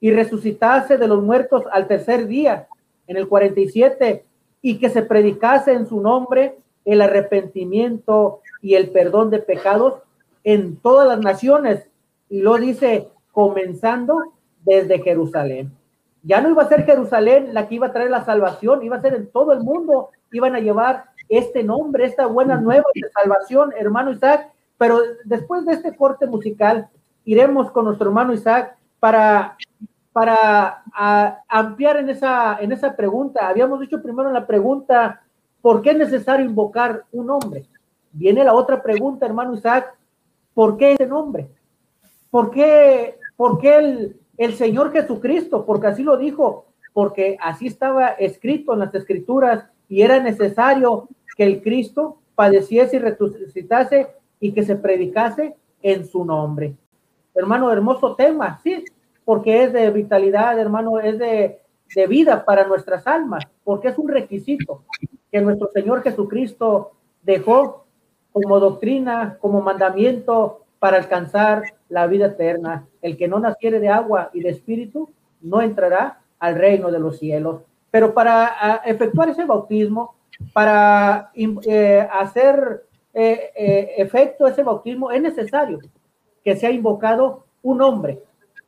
y 0.00 0.10
resucitase 0.10 0.98
de 0.98 1.06
los 1.06 1.22
muertos 1.22 1.62
al 1.70 1.86
tercer 1.86 2.26
día, 2.26 2.66
en 3.06 3.16
el 3.16 3.28
47, 3.28 4.24
y 4.60 4.78
que 4.78 4.90
se 4.90 5.02
predicase 5.02 5.72
en 5.72 5.86
su 5.86 6.00
nombre 6.00 6.56
el 6.84 7.00
arrepentimiento 7.00 8.40
y 8.60 8.74
el 8.74 8.90
perdón 8.90 9.30
de 9.30 9.38
pecados 9.38 10.02
en 10.42 10.76
todas 10.76 11.06
las 11.06 11.20
naciones. 11.20 11.88
Y 12.28 12.40
lo 12.40 12.58
dice, 12.58 13.08
comenzando 13.30 14.32
desde 14.64 15.00
Jerusalén. 15.00 15.72
Ya 16.24 16.40
no 16.40 16.50
iba 16.50 16.62
a 16.62 16.68
ser 16.68 16.84
Jerusalén 16.84 17.54
la 17.54 17.68
que 17.68 17.76
iba 17.76 17.88
a 17.88 17.92
traer 17.92 18.10
la 18.10 18.24
salvación, 18.24 18.82
iba 18.82 18.96
a 18.96 19.00
ser 19.00 19.14
en 19.14 19.28
todo 19.28 19.52
el 19.52 19.60
mundo, 19.60 20.10
iban 20.32 20.56
a 20.56 20.60
llevar 20.60 21.06
este 21.28 21.62
nombre, 21.62 22.04
esta 22.04 22.26
buena 22.26 22.60
nueva 22.60 22.84
de 22.94 23.08
salvación, 23.10 23.72
hermano 23.76 24.12
Isaac. 24.12 24.50
Pero 24.78 25.00
después 25.24 25.64
de 25.64 25.74
este 25.74 25.96
corte 25.96 26.26
musical, 26.26 26.88
iremos 27.24 27.70
con 27.70 27.84
nuestro 27.84 28.08
hermano 28.08 28.32
Isaac 28.32 28.76
para, 28.98 29.56
para 30.12 30.82
ampliar 31.48 31.98
en 31.98 32.10
esa, 32.10 32.58
en 32.60 32.72
esa 32.72 32.96
pregunta. 32.96 33.48
Habíamos 33.48 33.80
dicho 33.80 34.02
primero 34.02 34.30
la 34.32 34.46
pregunta, 34.46 35.22
¿por 35.60 35.82
qué 35.82 35.90
es 35.90 35.98
necesario 35.98 36.44
invocar 36.44 37.04
un 37.12 37.26
nombre? 37.26 37.66
Viene 38.12 38.44
la 38.44 38.54
otra 38.54 38.82
pregunta, 38.82 39.24
hermano 39.24 39.54
Isaac, 39.54 39.94
¿por 40.54 40.76
qué 40.76 40.92
ese 40.92 41.06
nombre? 41.06 41.48
¿Por 42.30 42.50
qué 42.50 43.18
porque 43.36 43.76
el, 43.76 44.20
el 44.36 44.54
Señor 44.54 44.92
Jesucristo? 44.92 45.64
Porque 45.64 45.86
así 45.86 46.02
lo 46.02 46.16
dijo, 46.16 46.66
porque 46.92 47.36
así 47.40 47.66
estaba 47.66 48.08
escrito 48.08 48.72
en 48.72 48.80
las 48.80 48.94
escrituras 48.94 49.64
y 49.92 50.00
era 50.00 50.20
necesario 50.20 51.06
que 51.36 51.44
el 51.44 51.60
Cristo 51.60 52.16
padeciese 52.34 52.96
y 52.96 52.98
resucitase 52.98 54.06
y 54.40 54.52
que 54.52 54.62
se 54.62 54.76
predicase 54.76 55.54
en 55.82 56.06
su 56.06 56.24
nombre. 56.24 56.74
Hermano, 57.34 57.70
hermoso 57.70 58.14
tema, 58.14 58.58
sí, 58.62 58.86
porque 59.22 59.64
es 59.64 59.72
de 59.74 59.90
vitalidad, 59.90 60.58
hermano, 60.58 60.98
es 60.98 61.18
de, 61.18 61.60
de 61.94 62.06
vida 62.06 62.42
para 62.46 62.66
nuestras 62.66 63.06
almas, 63.06 63.44
porque 63.64 63.88
es 63.88 63.98
un 63.98 64.08
requisito 64.08 64.82
que 65.30 65.42
nuestro 65.42 65.68
Señor 65.74 66.02
Jesucristo 66.02 66.92
dejó 67.20 67.84
como 68.32 68.60
doctrina, 68.60 69.36
como 69.42 69.60
mandamiento 69.60 70.62
para 70.78 70.96
alcanzar 70.96 71.64
la 71.90 72.06
vida 72.06 72.28
eterna. 72.28 72.86
El 73.02 73.18
que 73.18 73.28
no 73.28 73.38
naciere 73.40 73.78
de 73.78 73.90
agua 73.90 74.30
y 74.32 74.40
de 74.40 74.48
espíritu 74.48 75.10
no 75.42 75.60
entrará 75.60 76.22
al 76.38 76.54
reino 76.54 76.90
de 76.90 76.98
los 76.98 77.18
cielos. 77.18 77.60
Pero 77.92 78.12
para 78.12 78.82
efectuar 78.84 79.28
ese 79.28 79.44
bautismo, 79.44 80.16
para 80.52 81.30
eh, 81.34 82.08
hacer 82.10 82.84
eh, 83.14 83.50
eh, 83.54 83.92
efecto 83.98 84.48
ese 84.48 84.64
bautismo, 84.64 85.12
es 85.12 85.22
necesario 85.22 85.78
que 86.42 86.56
sea 86.56 86.72
invocado 86.72 87.46
un 87.62 87.80
hombre. 87.82 88.20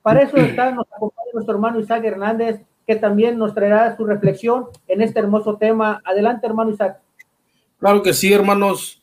Para 0.03 0.23
eso 0.23 0.37
está, 0.37 0.71
nos 0.71 0.87
acompaña 0.95 1.31
nuestro 1.33 1.55
hermano 1.55 1.81
Isaac 1.81 2.05
Hernández, 2.05 2.61
que 2.87 2.95
también 2.95 3.37
nos 3.39 3.55
traerá 3.55 3.97
su 3.97 4.05
reflexión 4.05 4.67
en 4.87 5.01
este 5.01 5.19
hermoso 5.19 5.57
tema. 5.57 6.01
Adelante, 6.05 6.47
hermano 6.47 6.71
Isaac. 6.71 7.01
Claro 7.79 8.03
que 8.03 8.13
sí, 8.13 8.33
hermanos 8.33 9.03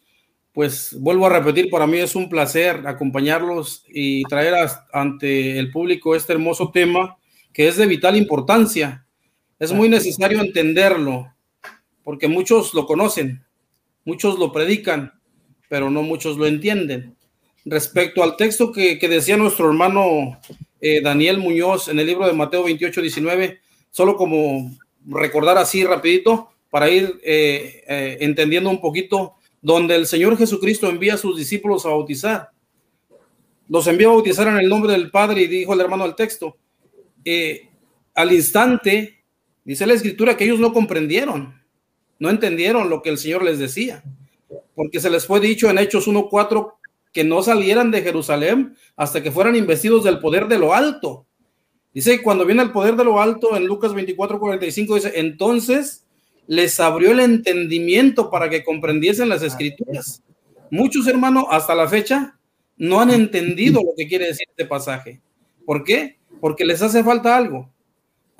pues 0.53 0.97
vuelvo 0.99 1.27
a 1.27 1.29
repetir, 1.29 1.69
para 1.69 1.87
mí 1.87 1.97
es 1.97 2.15
un 2.15 2.27
placer 2.27 2.85
acompañarlos 2.85 3.85
y 3.87 4.23
traer 4.23 4.53
ante 4.91 5.57
el 5.57 5.71
público 5.71 6.15
este 6.15 6.33
hermoso 6.33 6.71
tema 6.71 7.17
que 7.53 7.67
es 7.67 7.77
de 7.77 7.85
vital 7.85 8.17
importancia. 8.17 9.05
Es 9.61 9.71
muy 9.71 9.89
necesario 9.89 10.41
entenderlo, 10.41 11.31
porque 12.03 12.27
muchos 12.27 12.73
lo 12.73 12.87
conocen, 12.87 13.45
muchos 14.05 14.39
lo 14.39 14.51
predican, 14.51 15.13
pero 15.69 15.91
no 15.91 16.01
muchos 16.01 16.35
lo 16.35 16.47
entienden. 16.47 17.15
Respecto 17.63 18.23
al 18.23 18.37
texto 18.37 18.71
que, 18.71 18.97
decía 18.99 19.37
nuestro 19.37 19.67
hermano 19.67 20.39
eh, 20.81 20.99
Daniel 21.03 21.37
Muñoz 21.37 21.89
en 21.89 21.99
el 21.99 22.07
libro 22.07 22.25
de 22.25 22.33
Mateo 22.33 22.63
28, 22.63 23.01
19, 23.01 23.59
solo 23.91 24.15
como 24.15 24.75
recordar 25.05 25.59
así 25.59 25.83
rapidito 25.83 26.49
para 26.71 26.89
ir 26.89 27.21
eh, 27.23 27.83
eh, 27.87 28.17
entendiendo 28.21 28.67
un 28.67 28.81
poquito 28.81 29.35
donde 29.61 29.93
el 29.93 30.07
Señor 30.07 30.39
Jesucristo 30.39 30.89
envía 30.89 31.13
a 31.13 31.17
sus 31.17 31.37
discípulos 31.37 31.85
a 31.85 31.89
bautizar. 31.89 32.49
los 33.69 33.85
envió 33.85 34.09
a 34.09 34.13
bautizar 34.13 34.47
en 34.47 34.57
el 34.57 34.67
nombre 34.67 34.93
del 34.93 35.11
Padre 35.11 35.41
y 35.41 35.47
dijo 35.47 35.75
el 35.75 35.81
hermano 35.81 36.03
al 36.03 36.15
texto, 36.15 36.57
eh, 37.23 37.69
al 38.15 38.33
instante, 38.33 39.20
dice 39.63 39.85
la 39.85 39.93
escritura 39.93 40.37
que 40.37 40.45
ellos 40.45 40.59
no 40.59 40.73
comprendieron, 40.73 41.61
no 42.19 42.29
entendieron 42.29 42.89
lo 42.89 43.01
que 43.01 43.09
el 43.09 43.17
Señor 43.17 43.43
les 43.43 43.59
decía, 43.59 44.03
porque 44.75 44.99
se 44.99 45.09
les 45.09 45.25
fue 45.25 45.39
dicho 45.39 45.69
en 45.69 45.77
Hechos 45.77 46.07
1.4 46.07 46.73
que 47.11 47.23
no 47.23 47.41
salieran 47.43 47.91
de 47.91 48.01
Jerusalén 48.01 48.75
hasta 48.95 49.21
que 49.21 49.31
fueran 49.31 49.55
investidos 49.55 50.03
del 50.03 50.19
poder 50.19 50.47
de 50.47 50.59
lo 50.59 50.73
alto. 50.73 51.25
Dice, 51.93 52.21
cuando 52.21 52.45
viene 52.45 52.63
el 52.63 52.71
poder 52.71 52.95
de 52.95 53.03
lo 53.03 53.19
alto, 53.19 53.55
en 53.57 53.65
Lucas 53.65 53.91
24.45 53.91 54.95
dice, 54.95 55.11
entonces 55.15 56.05
les 56.47 56.79
abrió 56.79 57.11
el 57.11 57.19
entendimiento 57.19 58.29
para 58.29 58.49
que 58.49 58.63
comprendiesen 58.63 59.29
las 59.29 59.43
escrituras. 59.43 60.23
Muchos 60.69 61.05
hermanos 61.07 61.45
hasta 61.49 61.75
la 61.75 61.87
fecha 61.87 62.39
no 62.77 63.01
han 63.01 63.11
entendido 63.11 63.81
lo 63.81 63.91
que 63.95 64.07
quiere 64.07 64.27
decir 64.27 64.47
este 64.49 64.65
pasaje. 64.65 65.21
¿Por 65.65 65.83
qué? 65.83 66.17
Porque 66.39 66.65
les 66.65 66.81
hace 66.81 67.03
falta 67.03 67.35
algo. 67.35 67.69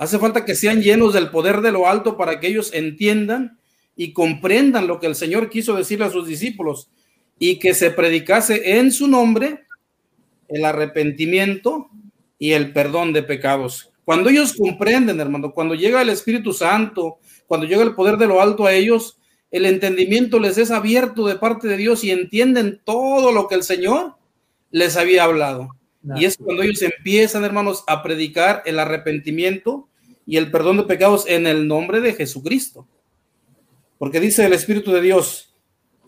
Hace 0.02 0.18
falta 0.18 0.46
que 0.46 0.56
sean 0.56 0.82
llenos 0.82 1.14
del 1.14 1.30
poder 1.30 1.62
de 1.62 1.72
lo 1.72 1.88
alto 1.88 2.18
para 2.18 2.40
que 2.40 2.48
ellos 2.48 2.72
entiendan 2.74 3.60
y 3.96 4.14
comprendan 4.14 4.88
lo 4.88 5.00
que 5.00 5.06
el 5.06 5.14
Señor 5.14 5.48
quiso 5.48 5.76
decirle 5.76 6.06
a 6.06 6.10
sus 6.10 6.28
discípulos 6.28 6.90
y 7.38 7.60
que 7.60 7.76
se 7.76 7.92
predicase 7.92 8.80
en 8.80 8.92
su 8.92 9.08
nombre 9.08 9.60
el 10.48 10.66
arrepentimiento 10.66 11.92
y 12.40 12.54
el 12.54 12.74
perdón 12.74 13.14
de 13.14 13.22
pecados. 13.22 13.92
Cuando 14.04 14.32
ellos 14.32 14.54
comprenden, 14.54 15.20
hermano, 15.20 15.52
cuando 15.52 15.76
llega 15.76 16.02
el 16.02 16.10
Espíritu 16.10 16.52
Santo, 16.52 17.20
cuando 17.46 17.68
llega 17.68 17.84
el 17.84 17.94
poder 17.94 18.18
de 18.18 18.26
lo 18.26 18.42
alto 18.42 18.66
a 18.66 18.74
ellos, 18.74 19.20
el 19.52 19.68
entendimiento 19.68 20.40
les 20.40 20.58
es 20.58 20.72
abierto 20.72 21.28
de 21.28 21.36
parte 21.36 21.68
de 21.68 21.78
Dios 21.78 22.04
y 22.04 22.10
entienden 22.10 22.82
todo 22.84 23.32
lo 23.32 23.48
que 23.48 23.54
el 23.54 23.62
Señor 23.62 24.16
les 24.72 24.98
había 24.98 25.26
hablado. 25.26 25.70
Y 26.16 26.26
es 26.26 26.38
cuando 26.38 26.64
ellos 26.64 26.82
empiezan, 26.82 27.44
hermanos, 27.44 27.84
a 27.86 28.02
predicar 28.02 28.64
el 28.66 28.80
arrepentimiento 28.80 29.90
y 30.32 30.38
el 30.38 30.50
perdón 30.50 30.78
de 30.78 30.84
pecados 30.84 31.28
en 31.28 31.46
el 31.46 31.68
nombre 31.68 32.00
de 32.00 32.14
Jesucristo. 32.14 32.88
Porque 33.98 34.22
dice 34.22 34.46
el 34.46 34.54
Espíritu 34.54 34.94
de 34.94 35.02
Dios, 35.02 35.52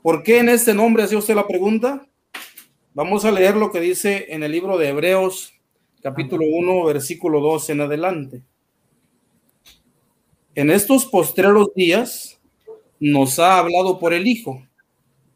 ¿Por 0.04 0.22
qué 0.22 0.40
en 0.40 0.50
este 0.50 0.74
nombre 0.74 1.04
hace 1.04 1.16
usted 1.16 1.34
la 1.34 1.48
pregunta? 1.48 2.06
Vamos 2.94 3.24
a 3.24 3.32
leer 3.32 3.56
lo 3.56 3.72
que 3.72 3.80
dice 3.80 4.26
en 4.28 4.44
el 4.44 4.52
libro 4.52 4.78
de 4.78 4.90
Hebreos, 4.90 5.54
capítulo 6.02 6.46
1, 6.46 6.84
versículo 6.84 7.40
2 7.40 7.70
en 7.70 7.82
adelante. 7.82 8.42
En 10.56 10.70
estos 10.70 11.06
postreros 11.06 11.74
días 11.74 12.38
nos 13.00 13.40
ha 13.40 13.60
hablado 13.60 13.98
por 13.98 14.14
el 14.14 14.28
Hijo, 14.28 14.62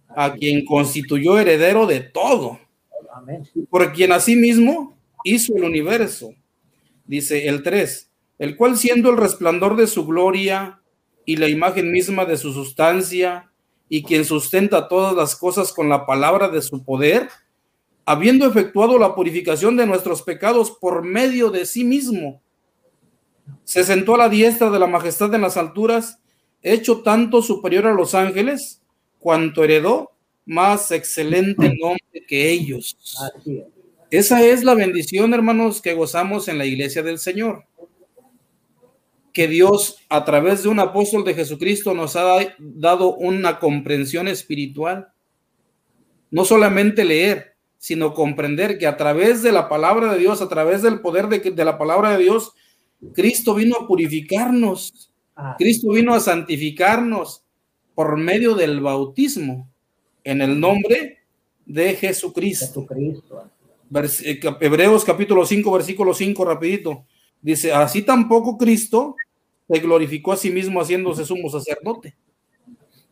a 0.10 0.34
quien 0.34 0.66
constituyó 0.66 1.40
heredero 1.40 1.88
de 1.88 2.02
todo, 2.02 2.60
por 3.70 3.94
quien 3.94 4.12
asimismo 4.12 4.98
hizo 5.24 5.56
el 5.56 5.64
universo. 5.64 6.34
Dice 7.06 7.48
el 7.48 7.64
3, 7.64 8.07
el 8.40 8.56
cual 8.56 8.78
siendo 8.78 9.10
el 9.10 9.18
resplandor 9.18 9.76
de 9.76 9.88
su 9.88 10.06
gloria 10.06 10.82
y 11.26 11.38
la 11.38 11.48
imagen 11.48 11.92
misma 11.92 12.26
de 12.26 12.38
su 12.38 12.54
sustancia, 12.54 13.52
y 13.90 14.04
quien 14.04 14.26
sustenta 14.26 14.88
todas 14.88 15.16
las 15.16 15.36
cosas 15.36 15.72
con 15.74 15.90
la 15.90 16.06
palabra 16.06 16.50
de 16.50 16.62
su 16.62 16.84
poder, 16.84 17.30
habiendo 18.06 18.46
efectuado 18.46 18.98
la 18.98 19.16
purificación 19.16 19.78
de 19.78 19.86
nuestros 19.86 20.22
pecados 20.22 20.72
por 20.72 21.04
medio 21.04 21.50
de 21.52 21.66
sí 21.66 21.84
mismo, 21.84 22.42
se 23.64 23.84
sentó 23.84 24.16
a 24.16 24.18
la 24.18 24.30
diestra 24.30 24.70
de 24.70 24.80
la 24.80 24.88
majestad 24.88 25.34
en 25.34 25.42
las 25.42 25.58
alturas, 25.58 26.20
hecho 26.62 27.02
tanto 27.02 27.42
superior 27.42 27.88
a 27.88 27.94
los 27.94 28.14
ángeles, 28.14 28.82
cuanto 29.20 29.64
heredó 29.64 30.12
más 30.46 30.92
excelente 30.92 31.74
nombre 31.82 32.26
que 32.28 32.50
ellos. 32.50 32.98
Esa 34.10 34.44
es 34.46 34.64
la 34.64 34.74
bendición, 34.74 35.34
hermanos, 35.34 35.82
que 35.82 35.94
gozamos 35.94 36.48
en 36.48 36.58
la 36.58 36.66
iglesia 36.66 37.04
del 37.04 37.20
Señor 37.20 37.66
que 39.38 39.48
Dios 39.48 40.00
a 40.10 40.26
través 40.26 40.64
de 40.64 40.70
un 40.70 40.80
apóstol 40.80 41.24
de 41.24 41.36
Jesucristo 41.36 41.94
nos 41.94 42.16
ha 42.16 42.40
dado 42.58 43.14
una 43.14 43.60
comprensión 43.60 44.28
espiritual. 44.28 45.10
No 46.32 46.44
solamente 46.44 47.06
leer, 47.06 47.54
sino 47.78 48.16
comprender 48.16 48.80
que 48.80 48.88
a 48.88 48.98
través 48.98 49.44
de 49.44 49.52
la 49.52 49.70
palabra 49.70 50.12
de 50.12 50.18
Dios, 50.18 50.42
a 50.42 50.50
través 50.50 50.82
del 50.82 51.02
poder 51.02 51.28
de, 51.28 51.52
de 51.52 51.66
la 51.66 51.78
palabra 51.78 52.18
de 52.18 52.24
Dios, 52.24 52.54
Cristo 53.14 53.54
vino 53.54 53.76
a 53.80 53.86
purificarnos. 53.86 55.12
Ah. 55.36 55.56
Cristo 55.56 55.92
vino 55.92 56.16
a 56.16 56.20
santificarnos 56.20 57.44
por 57.94 58.18
medio 58.18 58.56
del 58.56 58.82
bautismo 58.82 59.70
en 60.24 60.42
el 60.42 60.60
nombre 60.60 61.20
de 61.64 61.94
Jesucristo. 61.94 62.88
Eh, 64.24 64.40
Hebreos 64.62 65.06
capítulo 65.06 65.46
5, 65.46 65.72
versículo 65.72 66.16
5, 66.16 66.44
rapidito. 66.44 67.06
Dice, 67.40 67.72
así 67.72 68.02
tampoco 68.02 68.58
Cristo 68.58 69.16
se 69.68 69.80
glorificó 69.80 70.32
a 70.32 70.38
sí 70.38 70.50
mismo 70.50 70.82
haciéndose 70.82 71.26
sumo 71.26 71.50
sacerdote. 71.50 72.16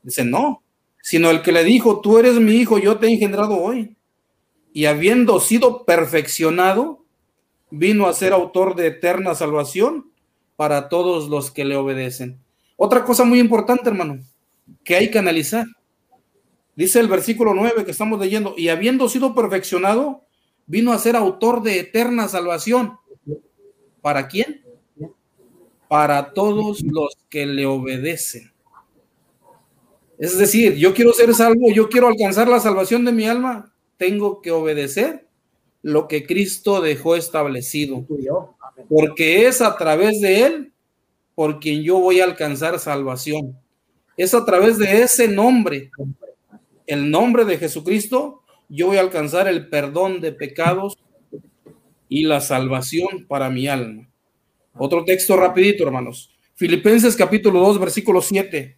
Dice, 0.03 0.23
no, 0.23 0.63
sino 1.01 1.29
el 1.29 1.41
que 1.41 1.51
le 1.51 1.63
dijo, 1.63 2.01
tú 2.01 2.17
eres 2.17 2.39
mi 2.39 2.53
hijo, 2.53 2.77
yo 2.77 2.97
te 2.97 3.07
he 3.07 3.11
engendrado 3.11 3.61
hoy. 3.61 3.95
Y 4.73 4.85
habiendo 4.85 5.39
sido 5.39 5.85
perfeccionado, 5.85 7.05
vino 7.69 8.07
a 8.07 8.13
ser 8.13 8.33
autor 8.33 8.75
de 8.75 8.87
eterna 8.87 9.35
salvación 9.35 10.11
para 10.55 10.89
todos 10.89 11.29
los 11.29 11.51
que 11.51 11.65
le 11.65 11.75
obedecen. 11.75 12.39
Otra 12.75 13.03
cosa 13.03 13.23
muy 13.23 13.39
importante, 13.39 13.89
hermano, 13.89 14.19
que 14.83 14.95
hay 14.95 15.11
que 15.11 15.19
analizar. 15.19 15.65
Dice 16.75 16.99
el 16.99 17.07
versículo 17.07 17.53
9 17.53 17.85
que 17.85 17.91
estamos 17.91 18.19
leyendo, 18.19 18.53
y 18.57 18.67
habiendo 18.69 19.07
sido 19.07 19.33
perfeccionado, 19.33 20.23
vino 20.65 20.91
a 20.91 20.99
ser 20.99 21.15
autor 21.15 21.61
de 21.63 21.79
eterna 21.79 22.27
salvación. 22.27 22.97
¿Para 24.01 24.27
quién? 24.27 24.64
Para 25.87 26.33
todos 26.33 26.81
los 26.81 27.17
que 27.29 27.45
le 27.45 27.65
obedecen. 27.65 28.51
Es 30.17 30.37
decir, 30.37 30.75
yo 30.75 30.93
quiero 30.93 31.11
ser 31.13 31.33
salvo, 31.33 31.71
yo 31.73 31.89
quiero 31.89 32.07
alcanzar 32.07 32.47
la 32.47 32.59
salvación 32.59 33.03
de 33.05 33.11
mi 33.11 33.25
alma, 33.25 33.73
tengo 33.97 34.41
que 34.41 34.51
obedecer 34.51 35.27
lo 35.81 36.07
que 36.07 36.25
Cristo 36.25 36.81
dejó 36.81 37.15
establecido, 37.15 38.05
porque 38.89 39.45
es 39.45 39.61
a 39.61 39.77
través 39.77 40.21
de 40.21 40.43
Él 40.43 40.73
por 41.35 41.59
quien 41.59 41.83
yo 41.83 41.99
voy 41.99 42.21
a 42.21 42.23
alcanzar 42.23 42.79
salvación. 42.79 43.57
Es 44.17 44.33
a 44.33 44.45
través 44.45 44.77
de 44.77 45.01
ese 45.01 45.27
nombre, 45.27 45.91
el 46.87 47.11
nombre 47.11 47.43
de 47.43 47.57
Jesucristo, 47.57 48.41
yo 48.69 48.87
voy 48.87 48.97
a 48.97 49.01
alcanzar 49.01 49.47
el 49.47 49.69
perdón 49.69 50.21
de 50.21 50.31
pecados 50.31 50.97
y 52.07 52.23
la 52.23 52.39
salvación 52.39 53.25
para 53.27 53.49
mi 53.49 53.67
alma. 53.67 54.07
Otro 54.77 55.05
texto 55.05 55.37
rapidito, 55.37 55.83
hermanos. 55.83 56.31
Filipenses 56.55 57.15
capítulo 57.15 57.59
2, 57.59 57.79
versículo 57.79 58.21
7. 58.21 58.77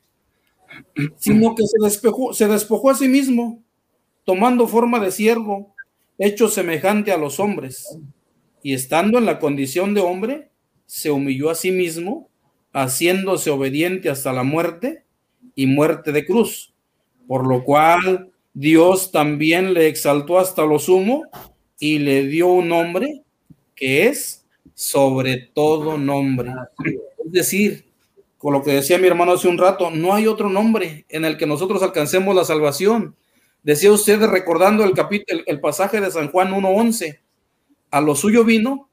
Sino 1.18 1.56
que 1.56 1.64
se 1.66 1.84
despojó, 1.84 2.34
se 2.34 2.48
despojó 2.48 2.92
a 2.92 2.96
sí 2.96 3.08
mismo, 3.08 3.64
tomando 4.24 4.68
forma 4.68 5.00
de 5.00 5.12
siervo, 5.12 5.74
hecho 6.18 6.50
semejante 6.50 7.12
a 7.12 7.18
los 7.18 7.40
hombres, 7.40 7.98
y 8.62 8.74
estando 8.74 9.18
en 9.18 9.26
la 9.26 9.40
condición 9.40 9.94
de 9.94 10.02
hombre, 10.02 10.50
se 10.86 11.12
humilló 11.12 11.50
a 11.50 11.56
sí 11.56 11.72
mismo, 11.72 12.30
haciéndose 12.74 13.50
obediente 13.50 14.10
hasta 14.10 14.34
la 14.34 14.44
muerte 14.44 15.04
y 15.56 15.66
muerte 15.66 16.12
de 16.12 16.26
cruz, 16.26 16.74
por 17.28 17.48
lo 17.48 17.64
cual 17.64 18.32
Dios 18.54 19.12
también 19.12 19.74
le 19.74 19.88
exaltó 19.88 20.40
hasta 20.40 20.66
lo 20.66 20.80
sumo 20.80 21.24
y 21.80 22.00
le 22.00 22.28
dio 22.28 22.48
un 22.48 22.70
nombre 22.70 23.24
que 23.76 24.08
es 24.08 24.47
sobre 24.78 25.50
todo 25.56 25.98
nombre. 25.98 26.54
Es 27.26 27.32
decir, 27.32 27.86
con 28.38 28.54
lo 28.54 28.62
que 28.62 28.74
decía 28.74 29.00
mi 29.00 29.08
hermano 29.08 29.32
hace 29.32 29.48
un 29.48 29.58
rato, 29.58 29.90
no 29.90 30.14
hay 30.14 30.28
otro 30.28 30.50
nombre 30.50 31.04
en 31.10 31.26
el 31.26 31.36
que 31.36 31.48
nosotros 31.48 31.82
alcancemos 31.82 32.36
la 32.36 32.46
salvación. 32.46 33.16
Decía 33.64 33.92
usted 33.92 34.22
recordando 34.22 34.84
el 34.84 34.94
capítulo, 34.94 35.42
el 35.48 35.60
pasaje 35.60 36.00
de 36.00 36.12
San 36.12 36.30
Juan 36.30 36.54
1:11, 36.54 37.20
a 37.90 38.02
lo 38.02 38.14
suyo 38.14 38.44
vino. 38.44 38.88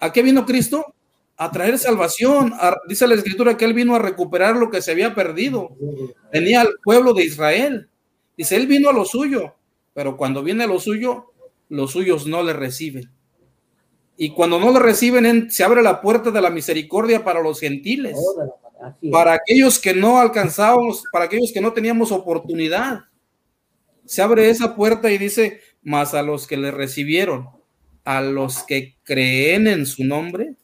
¿A 0.00 0.10
qué 0.10 0.22
vino 0.22 0.46
Cristo? 0.46 0.94
A 1.36 1.50
traer 1.50 1.78
salvación. 1.78 2.54
dice 2.88 3.06
la 3.06 3.14
escritura 3.14 3.58
que 3.58 3.66
él 3.66 3.74
vino 3.74 3.94
a 3.94 3.98
recuperar 3.98 4.56
lo 4.56 4.70
que 4.70 4.80
se 4.80 4.92
había 4.92 5.14
perdido. 5.14 5.76
Tenía 6.32 6.62
al 6.62 6.70
pueblo 6.82 7.12
de 7.12 7.24
Israel. 7.24 7.90
Dice, 8.38 8.56
él 8.56 8.66
vino 8.66 8.88
a 8.88 8.94
lo 8.94 9.04
suyo, 9.04 9.54
pero 9.92 10.16
cuando 10.16 10.42
viene 10.42 10.64
a 10.64 10.66
lo 10.66 10.80
suyo, 10.80 11.30
los 11.68 11.90
suyos 11.92 12.26
no 12.26 12.42
le 12.42 12.54
reciben. 12.54 13.13
Y 14.16 14.30
cuando 14.30 14.60
no 14.60 14.70
lo 14.70 14.78
reciben, 14.78 15.50
se 15.50 15.64
abre 15.64 15.82
la 15.82 16.00
puerta 16.00 16.30
de 16.30 16.40
la 16.40 16.50
misericordia 16.50 17.24
para 17.24 17.42
los 17.42 17.58
gentiles, 17.58 18.16
para 19.10 19.34
aquellos 19.34 19.78
que 19.78 19.94
no 19.94 20.20
alcanzamos, 20.20 21.02
para 21.12 21.24
aquellos 21.24 21.52
que 21.52 21.60
no 21.60 21.72
teníamos 21.72 22.12
oportunidad. 22.12 23.00
Se 24.04 24.22
abre 24.22 24.50
esa 24.50 24.76
puerta 24.76 25.10
y 25.10 25.18
dice, 25.18 25.60
más 25.82 26.14
a 26.14 26.22
los 26.22 26.46
que 26.46 26.56
le 26.56 26.70
recibieron, 26.70 27.48
a 28.04 28.20
los 28.20 28.62
que 28.62 28.96
creen 29.02 29.66
en 29.66 29.86
su 29.86 30.04
nombre, 30.04 30.54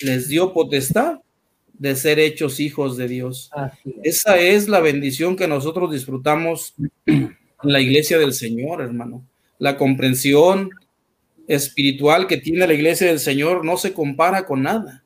les 0.00 0.28
dio 0.28 0.52
potestad 0.52 1.20
de 1.74 1.94
ser 1.94 2.18
hechos 2.18 2.58
hijos 2.58 2.96
de 2.96 3.06
Dios. 3.06 3.50
Esa 4.02 4.38
es 4.38 4.68
la 4.68 4.80
bendición 4.80 5.36
que 5.36 5.46
nosotros 5.46 5.92
disfrutamos 5.92 6.74
en 7.06 7.36
la 7.62 7.80
iglesia 7.80 8.18
del 8.18 8.32
Señor, 8.32 8.80
hermano. 8.80 9.24
la 9.58 9.76
comprensión 9.76 10.70
espiritual 11.48 12.26
que 12.26 12.36
tiene 12.36 12.66
la 12.66 12.74
iglesia 12.74 13.08
del 13.08 13.18
Señor 13.18 13.64
no 13.64 13.76
se 13.76 13.92
compara 13.92 14.46
con 14.46 14.62
nada, 14.62 15.02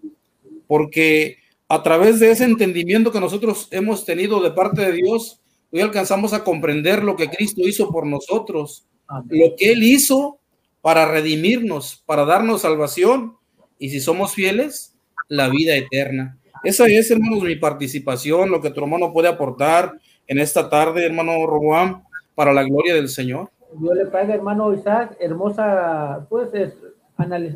porque 0.67 1.39
a 1.69 1.83
través 1.83 2.21
de 2.21 2.31
ese 2.33 2.45
entendimiento 2.45 3.13
que 3.13 3.21
nosotros 3.21 3.69
hemos 3.71 4.05
tenido 4.05 4.43
de 4.43 4.51
parte 4.51 4.83
de 4.83 4.93
Dios, 4.93 5.41
hoy 5.71 5.81
alcanzamos 5.81 6.35
a 6.35 6.45
comprender 6.45 7.03
lo 7.03 7.17
que 7.17 7.31
Cristo 7.31 7.63
hizo 7.67 7.91
por 7.91 8.07
nosotros, 8.07 8.87
lo 9.29 9.55
que 9.57 9.73
Él 9.73 9.83
hizo 9.83 10.39
para 10.83 11.11
redimirnos, 11.11 12.03
para 12.05 12.25
darnos 12.25 12.63
salvación, 12.63 13.37
y 13.79 13.91
si 13.91 14.01
somos 14.01 14.35
fieles, 14.35 14.95
la 15.29 15.49
vida 15.49 15.77
eterna. 15.77 16.39
Esa 16.65 16.87
es, 16.87 17.11
hermanos, 17.11 17.43
mi 17.43 17.57
participación, 17.57 18.51
lo 18.51 18.61
que 18.61 18.71
tu 18.71 18.81
hermano 18.81 19.13
puede 19.13 19.29
aportar 19.29 19.93
en 20.27 20.39
esta 20.39 20.69
tarde, 20.69 21.05
hermano 21.05 21.47
Roboam, 21.47 22.05
para 22.35 22.53
la 22.53 22.65
gloria 22.65 22.95
del 22.95 23.09
Señor. 23.09 23.51
Dios 23.75 23.97
le 23.97 24.07
pague, 24.07 24.35
hermano 24.35 24.73
Isaac, 24.73 25.17
hermosa, 25.21 26.27
pues, 26.29 26.51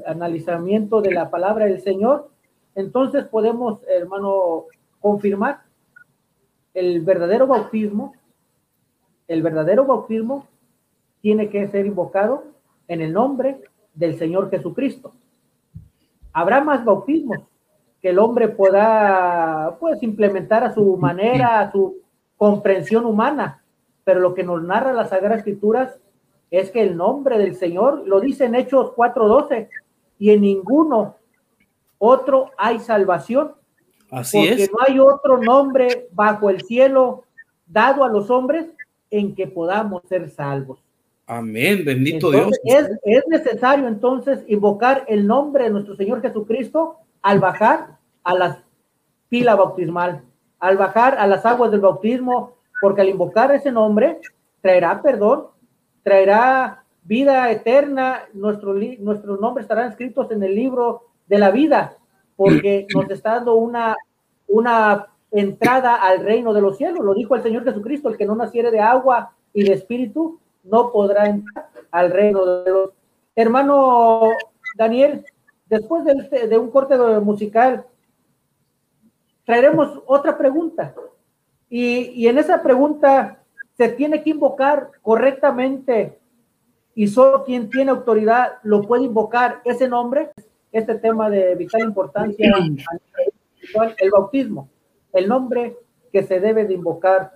analizamiento 0.07 1.01
de 1.01 1.13
la 1.13 1.31
palabra 1.31 1.67
del 1.67 1.81
Señor. 1.81 2.31
Entonces 2.75 3.25
podemos, 3.25 3.81
hermano, 3.89 4.65
confirmar 5.01 5.63
el 6.75 7.01
verdadero 7.01 7.47
bautismo, 7.47 8.15
el 9.29 9.43
verdadero 9.43 9.87
bautismo 9.87 10.47
tiene 11.21 11.49
que 11.49 11.67
ser 11.69 11.87
invocado 11.87 12.45
en 12.87 13.01
el 13.01 13.13
nombre 13.13 13.63
del 13.95 14.19
Señor 14.19 14.51
Jesucristo. 14.51 15.13
Habrá 16.33 16.63
más 16.63 16.85
bautismos 16.85 17.39
que 18.01 18.11
el 18.11 18.19
hombre 18.19 18.49
pueda, 18.49 19.77
pues, 19.81 20.03
implementar 20.03 20.65
a 20.65 20.75
su 20.75 20.97
manera, 20.97 21.61
a 21.61 21.73
su 21.73 21.97
comprensión 22.37 23.07
humana, 23.07 23.63
pero 24.05 24.21
lo 24.21 24.35
que 24.35 24.45
nos 24.45 24.63
narra 24.63 24.93
las 24.93 25.09
Sagradas 25.09 25.39
Escrituras 25.39 25.99
es 26.51 26.71
que 26.71 26.83
el 26.83 26.97
nombre 26.97 27.39
del 27.39 27.57
Señor, 27.57 28.07
lo 28.07 28.21
dice 28.21 28.45
en 28.45 28.55
Hechos 28.55 28.93
4:12, 28.95 29.69
y 30.19 30.31
en 30.31 30.41
ninguno 30.41 31.17
otro 31.99 32.51
hay 32.57 32.79
salvación. 32.79 33.53
Así 34.11 34.39
porque 34.39 34.69
no 34.73 34.79
hay 34.87 35.01
otro 35.01 35.39
nombre 35.39 36.09
bajo 36.13 36.49
el 36.49 36.63
cielo 36.63 37.25
dado 37.67 38.05
a 38.05 38.09
los 38.09 38.31
hombres 38.31 38.67
en 39.11 39.35
que 39.35 39.47
podamos 39.47 40.03
ser 40.09 40.31
salvos. 40.31 40.79
Amén, 41.27 41.83
bendito 41.85 42.31
Dios. 42.31 42.53
Es, 42.65 42.89
es 43.03 43.25
necesario 43.27 43.89
entonces 43.89 44.45
invocar 44.47 45.05
el 45.09 45.27
nombre 45.27 45.65
de 45.65 45.71
nuestro 45.71 45.97
Señor 45.97 46.23
Jesucristo 46.23 46.99
al 47.21 47.41
bajar 47.41 47.99
a 48.23 48.35
la 48.35 48.63
pila 49.29 49.57
bautismal, 49.57 50.23
al 50.61 50.77
bajar 50.77 51.19
a 51.19 51.27
las 51.27 51.45
aguas 51.45 51.73
del 51.73 51.81
bautismo, 51.81 52.55
porque 52.81 53.01
al 53.01 53.09
invocar 53.09 53.53
ese 53.53 53.73
nombre 53.73 54.21
traerá 54.61 55.03
perdón, 55.03 55.47
traerá 56.07 56.85
vida 57.03 57.51
eterna, 57.51 58.29
nuestro, 58.33 58.75
nuestros 58.75 59.41
nombres 59.41 59.65
estarán 59.65 59.91
escritos 59.91 60.31
en 60.31 60.41
el 60.41 60.55
libro 60.55 61.03
de 61.27 61.37
la 61.37 61.51
vida, 61.51 61.97
porque 62.37 62.87
nos 62.95 63.11
está 63.11 63.35
dando 63.35 63.57
una, 63.57 63.97
una 64.47 65.09
entrada 65.33 65.97
al 65.97 66.21
reino 66.21 66.55
de 66.55 66.61
los 66.61 66.77
cielos. 66.77 67.05
Lo 67.05 67.13
dijo 67.13 67.35
el 67.35 67.43
Señor 67.43 67.65
Jesucristo, 67.65 68.09
el 68.09 68.17
que 68.17 68.25
no 68.25 68.37
naciere 68.37 68.71
de 68.71 68.79
agua 68.79 69.33
y 69.53 69.65
de 69.65 69.73
espíritu, 69.73 70.39
no 70.63 70.93
podrá 70.93 71.27
entrar 71.27 71.71
al 71.91 72.13
reino 72.13 72.47
de 72.63 72.71
los... 72.71 72.91
Hermano 73.35 74.29
Daniel, 74.77 75.25
después 75.69 76.05
de, 76.05 76.13
este, 76.13 76.47
de 76.47 76.57
un 76.57 76.71
corte 76.71 76.97
musical, 77.19 77.85
traeremos 79.45 80.01
otra 80.07 80.39
pregunta. 80.39 80.95
Y, 81.69 82.13
y 82.15 82.29
en 82.29 82.39
esa 82.39 82.63
pregunta 82.63 83.41
se 83.77 83.89
tiene 83.91 84.23
que 84.23 84.31
invocar 84.31 84.91
correctamente 85.03 86.19
y 86.95 87.09
solo 87.09 87.45
quien 87.45 87.69
tiene 87.69 87.91
autoridad 87.91 88.55
lo 88.63 88.83
puede 88.83 89.05
invocar 89.05 89.61
ese 89.65 89.89
nombre, 89.89 90.31
este 90.73 90.95
tema 90.95 91.29
de 91.29 91.55
vital 91.55 91.83
importancia, 91.83 92.55
el 93.99 94.11
bautismo, 94.11 94.69
el 95.13 95.29
nombre 95.29 95.77
que 96.11 96.23
se 96.23 96.41
debe 96.41 96.65
de 96.65 96.75
invocar 96.75 97.33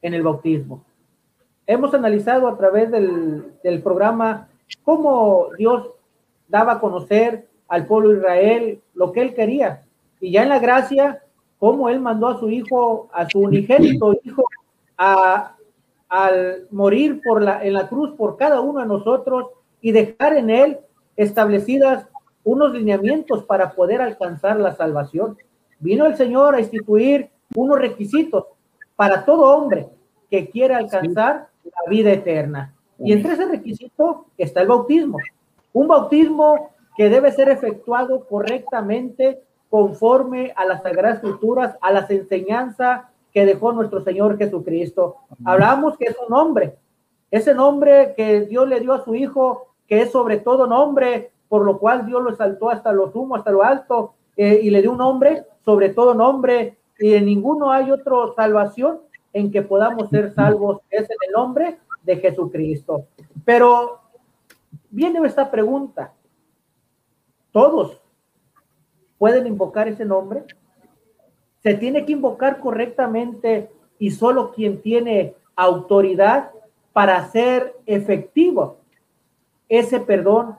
en 0.00 0.14
el 0.14 0.22
bautismo. 0.22 0.82
Hemos 1.66 1.92
analizado 1.92 2.48
a 2.48 2.56
través 2.56 2.90
del, 2.90 3.52
del 3.62 3.82
programa 3.82 4.48
cómo 4.82 5.48
Dios 5.58 5.90
daba 6.48 6.72
a 6.72 6.80
conocer 6.80 7.46
al 7.68 7.86
pueblo 7.86 8.14
Israel 8.14 8.80
lo 8.94 9.12
que 9.12 9.20
él 9.20 9.34
quería. 9.34 9.82
Y 10.20 10.32
ya 10.32 10.42
en 10.42 10.50
la 10.50 10.58
gracia, 10.58 11.22
cómo 11.58 11.88
él 11.88 12.00
mandó 12.00 12.28
a 12.28 12.38
su 12.38 12.48
hijo, 12.50 13.08
a 13.12 13.28
su 13.28 13.40
unigénito 13.40 14.14
hijo, 14.22 14.44
a, 14.96 15.56
al 16.08 16.66
morir 16.70 17.20
por 17.24 17.42
la, 17.42 17.64
en 17.64 17.72
la 17.72 17.88
cruz 17.88 18.14
por 18.16 18.36
cada 18.36 18.60
uno 18.60 18.80
de 18.80 18.86
nosotros 18.86 19.46
y 19.80 19.92
dejar 19.92 20.36
en 20.36 20.50
él 20.50 20.78
establecidas 21.16 22.06
unos 22.44 22.72
lineamientos 22.72 23.44
para 23.44 23.72
poder 23.72 24.00
alcanzar 24.00 24.58
la 24.58 24.74
salvación. 24.74 25.38
Vino 25.80 26.06
el 26.06 26.16
Señor 26.16 26.54
a 26.54 26.60
instituir 26.60 27.30
unos 27.54 27.78
requisitos 27.78 28.44
para 28.96 29.24
todo 29.24 29.56
hombre 29.56 29.88
que 30.30 30.50
quiera 30.50 30.78
alcanzar 30.78 31.48
la 31.64 31.90
vida 31.90 32.12
eterna. 32.12 32.74
Y 32.98 33.12
entre 33.12 33.32
ese 33.32 33.46
requisito 33.46 34.26
está 34.38 34.60
el 34.60 34.68
bautismo. 34.68 35.18
Un 35.72 35.88
bautismo 35.88 36.70
que 36.96 37.08
debe 37.08 37.32
ser 37.32 37.48
efectuado 37.48 38.24
correctamente 38.26 39.40
conforme 39.68 40.52
a 40.54 40.64
las 40.64 40.82
Sagradas 40.82 41.16
Escrituras, 41.16 41.76
a 41.80 41.90
las 41.90 42.08
enseñanzas 42.10 43.06
que 43.34 43.44
dejó 43.44 43.72
nuestro 43.72 44.02
Señor 44.02 44.38
Jesucristo. 44.38 45.16
Hablamos 45.44 45.98
que 45.98 46.04
es 46.04 46.16
un 46.22 46.28
nombre, 46.34 46.78
ese 47.32 47.52
nombre 47.52 48.14
que 48.16 48.42
Dios 48.42 48.68
le 48.68 48.78
dio 48.78 48.92
a 48.92 49.04
su 49.04 49.16
Hijo, 49.16 49.74
que 49.88 50.02
es 50.02 50.12
sobre 50.12 50.38
todo 50.38 50.68
nombre, 50.68 51.32
por 51.48 51.64
lo 51.64 51.80
cual 51.80 52.06
Dios 52.06 52.22
lo 52.22 52.34
saltó 52.36 52.70
hasta 52.70 52.92
lo 52.92 53.10
sumo, 53.10 53.34
hasta 53.34 53.50
lo 53.50 53.64
alto, 53.64 54.14
eh, 54.36 54.60
y 54.62 54.70
le 54.70 54.80
dio 54.82 54.92
un 54.92 54.98
nombre, 54.98 55.44
sobre 55.64 55.88
todo 55.88 56.14
nombre, 56.14 56.78
y 56.98 57.14
en 57.14 57.26
ninguno 57.26 57.72
hay 57.72 57.90
otra 57.90 58.14
salvación 58.36 59.00
en 59.32 59.50
que 59.50 59.62
podamos 59.62 60.10
ser 60.10 60.32
salvos, 60.32 60.80
es 60.88 61.02
en 61.10 61.16
el 61.26 61.32
nombre 61.32 61.78
de 62.04 62.16
Jesucristo. 62.18 63.06
Pero 63.44 63.98
viene 64.90 65.18
esta 65.26 65.50
pregunta, 65.50 66.12
¿todos 67.50 68.00
pueden 69.18 69.48
invocar 69.48 69.88
ese 69.88 70.04
nombre? 70.04 70.44
Se 71.64 71.74
tiene 71.74 72.04
que 72.04 72.12
invocar 72.12 72.60
correctamente 72.60 73.70
y 73.98 74.10
solo 74.10 74.52
quien 74.52 74.82
tiene 74.82 75.34
autoridad 75.56 76.50
para 76.92 77.16
hacer 77.16 77.74
efectivo 77.86 78.76
ese 79.68 79.98
perdón 79.98 80.56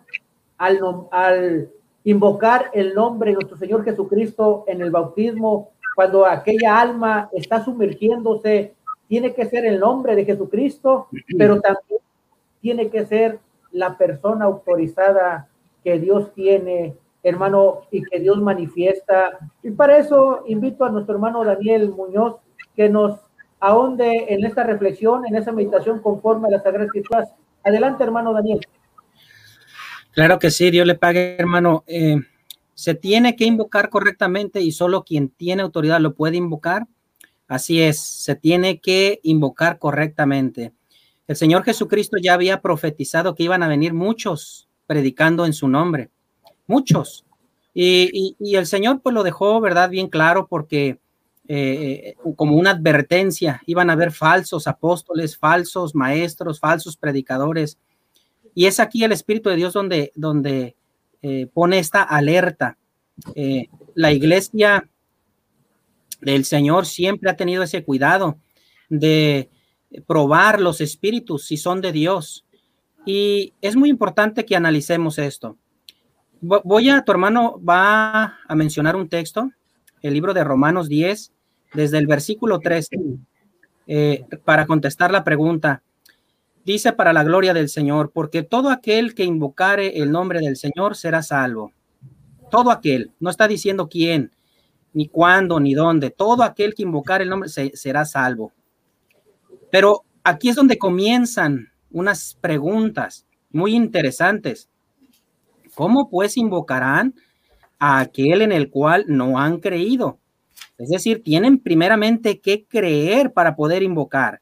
al, 0.58 0.80
al 1.12 1.70
invocar 2.04 2.72
el 2.74 2.96
nombre 2.96 3.30
de 3.30 3.36
nuestro 3.36 3.56
Señor 3.58 3.84
Jesucristo 3.86 4.64
en 4.68 4.82
el 4.82 4.90
bautismo, 4.90 5.70
cuando 5.96 6.26
aquella 6.26 6.82
alma 6.82 7.30
está 7.34 7.64
sumergiéndose, 7.64 8.74
tiene 9.08 9.34
que 9.36 9.46
ser 9.46 9.64
el 9.66 9.80
nombre 9.80 10.16
de 10.16 10.26
Jesucristo, 10.26 11.08
pero 11.38 11.62
también 11.62 12.02
tiene 12.62 12.90
que 12.90 13.06
ser 13.06 13.40
la 13.72 13.96
persona 13.96 14.46
autorizada 14.46 15.48
que 15.84 16.00
Dios 16.00 16.34
tiene 16.34 16.96
hermano, 17.30 17.82
y 17.92 18.04
que 18.04 18.20
Dios 18.20 18.40
manifiesta. 18.40 19.40
Y 19.64 19.72
para 19.72 19.98
eso 19.98 20.44
invito 20.48 20.86
a 20.86 20.92
nuestro 20.92 21.16
hermano 21.16 21.44
Daniel 21.44 21.90
Muñoz 21.90 22.36
que 22.76 22.88
nos 22.88 23.20
ahonde 23.60 24.28
en 24.30 24.46
esta 24.46 24.64
reflexión, 24.64 25.26
en 25.26 25.36
esa 25.36 25.52
meditación 25.52 26.00
conforme 26.02 26.48
a 26.48 26.52
las 26.52 26.64
Sagradas 26.64 26.88
Escrituras. 26.88 27.30
Adelante, 27.64 28.04
hermano 28.04 28.32
Daniel. 28.32 28.60
Claro 30.12 30.38
que 30.38 30.52
sí, 30.52 30.70
Dios 30.70 30.86
le 30.86 30.96
pague, 30.96 31.36
hermano. 31.40 31.84
Eh, 31.88 32.18
se 32.76 32.94
tiene 32.94 33.36
que 33.36 33.46
invocar 33.46 33.90
correctamente 33.90 34.62
y 34.62 34.72
solo 34.72 35.04
quien 35.04 35.30
tiene 35.30 35.64
autoridad 35.64 36.00
lo 36.00 36.14
puede 36.14 36.38
invocar. 36.38 36.86
Así 37.48 37.82
es, 37.82 38.00
se 38.00 38.36
tiene 38.36 38.80
que 38.80 39.20
invocar 39.24 39.80
correctamente. 39.80 40.74
El 41.28 41.36
Señor 41.36 41.64
Jesucristo 41.64 42.18
ya 42.22 42.36
había 42.36 42.62
profetizado 42.62 43.34
que 43.34 43.44
iban 43.44 43.64
a 43.64 43.68
venir 43.68 43.94
muchos 43.96 44.70
predicando 44.86 45.48
en 45.48 45.54
su 45.54 45.68
nombre 45.68 46.12
muchos. 46.68 47.26
Y, 47.74 48.36
el 48.40 48.66
Señor 48.66 49.02
pues 49.02 49.14
lo 49.14 49.24
dejó, 49.24 49.60
¿verdad? 49.60 49.90
Bien 49.90 50.08
claro 50.08 50.48
porque 50.48 51.00
eh, 51.48 52.16
como 52.36 52.56
una 52.56 52.72
advertencia, 52.72 53.62
iban 53.66 53.90
a 53.90 53.94
haber 53.94 54.12
falsos 54.12 54.68
apóstoles, 54.68 55.38
falsos 55.38 55.94
maestros, 55.94 56.60
falsos 56.60 56.98
predicadores. 56.98 57.78
Y 58.56 58.66
es 58.66 58.80
aquí 58.80 59.04
el 59.04 59.12
Espíritu 59.12 59.50
de 59.50 59.58
Dios 59.58 59.74
donde, 59.74 60.12
donde 60.16 60.76
eh, 61.22 61.48
pone 61.54 61.80
esta 61.80 62.02
alerta. 62.04 62.78
Eh, 63.36 63.68
la 63.94 64.12
iglesia 64.12 64.88
del 66.22 66.46
Señor 66.46 66.86
siempre 66.86 67.30
ha 67.30 67.36
tenido 67.36 67.64
ese 67.64 67.84
cuidado 67.84 68.38
de 68.90 69.50
probar 70.08 70.62
los 70.62 70.82
espíritus 70.82 71.46
si 71.46 71.58
son 71.58 71.82
de 71.82 71.92
Dios. 71.92 72.46
Y 73.06 73.54
es 73.62 73.76
muy 73.76 73.90
importante 73.90 74.46
que 74.46 74.56
analicemos 74.56 75.18
esto. 75.20 75.58
Voy 76.42 76.90
a, 76.90 77.02
tu 77.04 77.12
hermano 77.12 77.60
va 77.68 78.38
a 78.48 78.56
mencionar 78.56 78.96
un 78.96 79.10
texto, 79.10 79.52
el 80.02 80.14
libro 80.14 80.34
de 80.34 80.44
Romanos 80.44 80.90
10, 80.90 81.32
desde 81.74 81.98
el 81.98 82.08
versículo 82.08 82.60
3, 82.60 82.90
eh, 83.88 84.26
para 84.44 84.66
contestar 84.66 85.12
la 85.12 85.24
pregunta. 85.24 85.82
dice 86.64 86.94
para 86.94 87.14
la 87.14 87.24
gloria 87.24 87.54
del 87.54 87.70
Señor, 87.70 88.12
porque 88.12 88.42
todo 88.42 88.70
aquel 88.70 89.14
que 89.14 89.24
invocare 89.24 90.00
el 90.02 90.12
nombre 90.12 90.40
del 90.40 90.58
Señor 90.58 90.96
será 90.96 91.22
salvo. 91.22 91.72
Todo 92.50 92.72
aquel, 92.72 93.12
no 93.20 93.30
está 93.30 93.48
diciendo 93.48 93.88
quién, 93.88 94.32
ni 94.94 95.08
cuándo, 95.08 95.60
ni 95.60 95.74
dónde, 95.74 96.10
todo 96.10 96.42
aquel 96.44 96.74
que 96.74 96.84
invocare 96.84 97.24
el 97.24 97.30
nombre 97.30 97.50
será 97.50 98.06
salvo. 98.06 98.52
Pero 99.72 100.04
aquí 100.24 100.50
es 100.50 100.56
donde 100.56 100.78
comienzan 100.78 101.70
unas 101.92 102.38
preguntas 102.42 103.26
muy 103.52 103.76
interesantes. 103.76 104.70
¿Cómo 105.76 106.10
pues 106.10 106.38
invocarán 106.38 107.14
a 107.78 108.00
aquel 108.00 108.42
en 108.42 108.52
el 108.52 108.70
cual 108.70 109.06
no 109.08 109.38
han 109.38 109.60
creído? 109.60 110.20
Es 110.78 110.90
decir, 110.90 111.24
tienen 111.24 111.60
primeramente 111.60 112.40
que 112.40 112.66
creer 112.66 113.32
para 113.34 113.56
poder 113.56 113.84
invocar. 113.84 114.42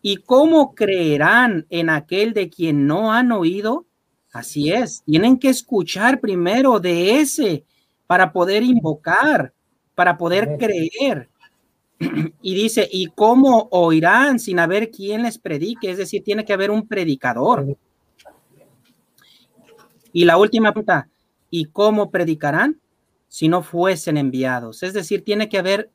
¿Y 0.00 0.18
cómo 0.18 0.74
creerán 0.74 1.66
en 1.70 1.88
aquel 1.90 2.34
de 2.34 2.50
quien 2.50 2.86
no 2.86 3.12
han 3.12 3.32
oído? 3.32 3.86
Así 4.32 4.70
es, 4.70 5.02
tienen 5.04 5.38
que 5.38 5.48
escuchar 5.48 6.20
primero 6.20 6.80
de 6.80 7.20
ese 7.20 7.64
para 8.06 8.32
poder 8.32 8.62
invocar, 8.62 9.54
para 9.94 10.16
poder 10.18 10.58
creer. 10.58 11.28
Y 12.42 12.54
dice, 12.54 12.86
¿y 12.90 13.06
cómo 13.06 13.68
oirán 13.70 14.38
sin 14.38 14.58
haber 14.58 14.90
quien 14.90 15.22
les 15.22 15.38
predique? 15.38 15.90
Es 15.90 15.96
decir, 15.96 16.22
tiene 16.22 16.44
que 16.44 16.52
haber 16.52 16.70
un 16.70 16.86
predicador. 16.86 17.78
Y 20.14 20.24
la 20.26 20.38
última 20.38 20.70
pregunta, 20.72 21.08
¿y 21.50 21.64
cómo 21.66 22.12
predicarán 22.12 22.80
si 23.26 23.48
no 23.48 23.64
fuesen 23.64 24.16
enviados? 24.16 24.84
Es 24.84 24.94
decir, 24.94 25.24
tiene 25.24 25.48
que 25.48 25.58
haber 25.58 25.90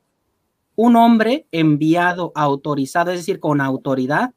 un 0.76 0.94
hombre 0.94 1.46
enviado, 1.52 2.30
autorizado, 2.34 3.12
es 3.12 3.20
decir, 3.20 3.40
con 3.40 3.62
autoridad 3.62 4.34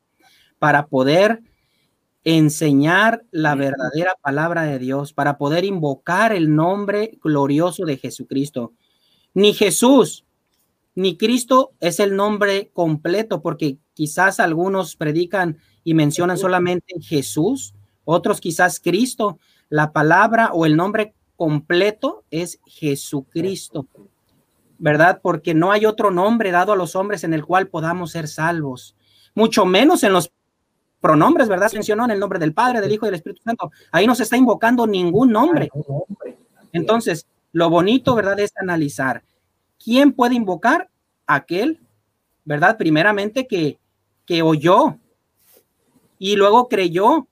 para 0.58 0.88
poder 0.88 1.42
enseñar 2.24 3.26
la 3.32 3.56
verdadera 3.56 4.16
palabra 4.22 4.64
de 4.64 4.80
Dios, 4.80 5.12
para 5.12 5.38
poder 5.38 5.66
invocar 5.66 6.32
el 6.32 6.56
nombre 6.56 7.20
glorioso 7.22 7.84
de 7.84 7.98
Jesucristo. 7.98 8.72
Ni 9.34 9.54
Jesús, 9.54 10.24
ni 10.96 11.18
Cristo 11.18 11.74
es 11.82 12.00
el 12.00 12.16
nombre 12.16 12.70
completo, 12.72 13.42
porque 13.42 13.80
quizás 13.94 14.40
algunos 14.40 14.96
predican 14.96 15.58
y 15.84 15.94
mencionan 15.94 16.38
solamente 16.38 16.96
Jesús, 17.02 17.74
otros 18.06 18.40
quizás 18.40 18.80
Cristo. 18.80 19.40
La 19.74 19.92
palabra 19.92 20.52
o 20.54 20.68
el 20.68 20.76
nombre 20.76 21.16
completo 21.36 22.26
es 22.30 22.60
Jesucristo. 22.68 23.88
¿verdad? 24.78 25.20
Porque 25.20 25.56
no 25.56 25.72
hay 25.72 25.88
otro 25.88 26.12
nombre 26.12 26.52
dado 26.52 26.74
a 26.74 26.76
los 26.76 26.96
hombres 26.96 27.24
en 27.24 27.34
el 27.34 27.44
cual 27.44 27.70
podamos 27.70 28.12
ser 28.12 28.28
salvos, 28.28 28.96
mucho 29.34 29.66
menos 29.66 30.04
en 30.04 30.14
los 30.14 30.32
pronombres, 31.02 31.48
¿verdad? 31.48 31.70
Se 31.70 31.78
mencionó 31.78 32.06
en 32.06 32.12
el 32.12 32.20
nombre 32.20 32.38
del 32.38 32.54
Padre, 32.54 32.82
del 32.82 32.92
Hijo 32.92 33.06
y 33.06 33.08
del 33.08 33.16
Espíritu 33.16 33.42
Santo. 33.42 33.72
Ahí 33.92 34.06
no 34.06 34.14
se 34.14 34.24
está 34.24 34.38
invocando 34.38 34.86
ningún 34.86 35.32
nombre. 35.32 35.72
Entonces, 36.72 37.26
lo 37.52 37.72
bonito, 37.72 38.14
¿verdad? 38.14 38.40
Es 38.40 38.52
analizar 38.58 39.24
quién 39.84 40.12
puede 40.12 40.36
invocar 40.36 40.90
aquel, 41.26 41.80
¿verdad? 42.46 42.78
Primeramente 42.78 43.48
que, 43.48 43.80
que 44.28 44.44
oyó 44.44 44.98
y 46.20 46.36
luego 46.36 46.68
creyó 46.68 47.28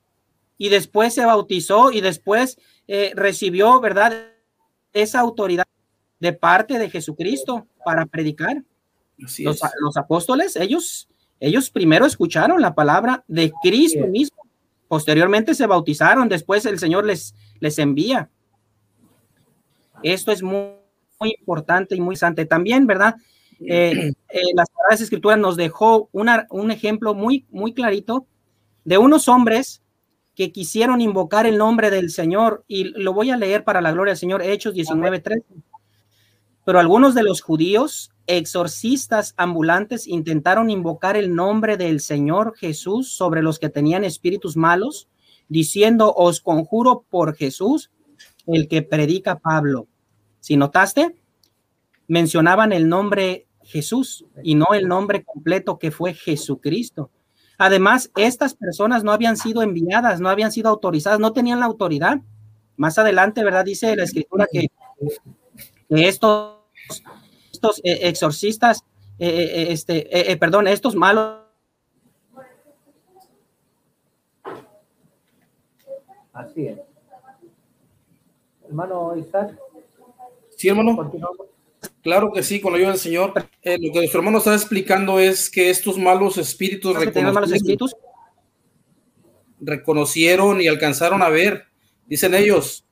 y 0.62 0.70
después 0.70 1.16
se 1.16 1.26
bautizó 1.26 1.92
y 1.92 2.02
después 2.02 2.60
eh, 2.88 3.14
recibió, 3.16 3.80
¿verdad? 3.80 4.28
Esa 4.94 5.20
autoridad 5.20 5.66
de 6.20 6.34
parte 6.34 6.78
de 6.78 6.88
Jesucristo 6.88 7.66
para 7.84 8.06
predicar. 8.06 8.62
Los, 9.40 9.98
apóstoles, 9.98 10.56
ellos, 10.56 11.10
ellos 11.40 11.72
primero 11.72 12.06
escucharon 12.06 12.62
la 12.62 12.76
palabra 12.76 13.24
de 13.28 13.52
Cristo 13.64 14.06
mismo, 14.06 14.38
posteriormente 14.88 15.56
se 15.56 15.66
bautizaron, 15.66 16.30
después 16.30 16.64
el 16.68 16.78
Señor 16.78 17.08
les, 17.08 17.34
les 17.60 17.80
envía. 17.80 18.30
Esto 20.04 20.32
es 20.32 20.44
muy, 20.44 20.76
muy 21.20 21.34
importante 21.40 21.96
y 21.96 22.02
muy 22.02 22.16
sante. 22.16 22.46
También, 22.46 22.86
¿verdad? 22.86 23.16
Eh, 23.62 24.14
eh, 24.30 24.42
las 24.54 24.68
Sagradas 24.70 25.02
Escrituras 25.02 25.40
nos 25.40 25.58
dejó 25.58 26.08
una, 26.12 26.46
un 26.52 26.70
ejemplo 26.70 27.16
muy, 27.16 27.48
muy 27.50 27.74
clarito 27.74 28.28
de 28.84 29.00
unos 29.00 29.28
hombres 29.28 29.81
que 30.42 30.52
quisieron 30.52 31.02
invocar 31.02 31.46
el 31.46 31.60
nombre 31.60 31.92
del 31.92 32.10
Señor, 32.10 32.66
y 32.68 32.86
lo 33.00 33.14
voy 33.14 33.30
a 33.30 33.38
leer 33.38 33.64
para 33.64 33.80
la 33.80 33.92
gloria 33.92 34.14
del 34.14 34.18
Señor, 34.18 34.42
Hechos 34.42 34.74
19.3. 34.74 35.44
Pero 36.66 36.80
algunos 36.80 37.14
de 37.14 37.22
los 37.22 37.42
judíos, 37.42 38.10
exorcistas 38.26 39.36
ambulantes, 39.38 40.08
intentaron 40.08 40.72
invocar 40.72 41.16
el 41.16 41.36
nombre 41.36 41.78
del 41.78 42.00
Señor 42.00 42.56
Jesús 42.58 43.12
sobre 43.12 43.44
los 43.44 43.60
que 43.60 43.70
tenían 43.70 44.04
espíritus 44.04 44.58
malos, 44.58 45.10
diciendo, 45.48 46.12
os 46.12 46.42
conjuro 46.42 47.06
por 47.08 47.36
Jesús, 47.36 47.92
el 48.48 48.68
que 48.68 48.82
predica 48.82 49.38
Pablo. 49.38 49.86
Si 50.40 50.58
notaste, 50.58 51.22
mencionaban 52.08 52.74
el 52.74 52.90
nombre 52.90 53.46
Jesús 53.62 54.26
y 54.42 54.56
no 54.56 54.70
el 54.74 54.88
nombre 54.88 55.24
completo 55.24 55.78
que 55.78 55.92
fue 55.92 56.16
Jesucristo. 56.16 57.12
Además, 57.64 58.10
estas 58.16 58.56
personas 58.56 59.04
no 59.04 59.12
habían 59.12 59.38
sido 59.38 59.62
enviadas, 59.62 60.20
no 60.20 60.30
habían 60.30 60.52
sido 60.52 60.68
autorizadas, 60.70 61.20
no 61.20 61.32
tenían 61.32 61.60
la 61.60 61.68
autoridad. 61.68 62.20
Más 62.76 62.98
adelante, 62.98 63.44
¿verdad? 63.44 63.64
Dice 63.64 63.96
la 63.96 64.04
escritura 64.04 64.48
que 64.52 64.72
estos, 65.90 66.58
estos 67.54 67.78
eh, 67.84 68.00
exorcistas, 68.08 68.84
eh, 69.20 69.30
eh, 69.30 69.66
este, 69.70 70.38
perdón, 70.40 70.68
estos 70.68 70.96
malos. 70.96 71.42
Así 76.34 76.66
es. 76.66 76.80
Hermano 78.66 79.16
Isaac. 79.18 79.56
Sí, 80.58 80.70
hermano. 80.70 81.12
Claro 82.02 82.32
que 82.32 82.44
sí, 82.44 82.60
con 82.60 82.74
la 82.74 82.78
ayuda 82.78 82.92
del 82.92 83.00
Señor. 83.00 83.34
lo 83.36 83.94
que 83.94 84.00
nuestro 84.00 84.20
hermano 84.20 84.40
está 84.40 84.56
explicando 84.56 85.20
es 85.20 85.50
que 85.50 85.70
estos 85.70 85.98
malos 85.98 86.38
espíritus, 86.38 86.96
malos 87.16 87.52
espíritus 87.52 87.96
reconocieron 89.60 90.60
y 90.62 90.68
alcanzaron 90.68 91.22
a 91.22 91.30
ver, 91.30 91.66
dicen 92.08 92.34
ellos, 92.34 92.86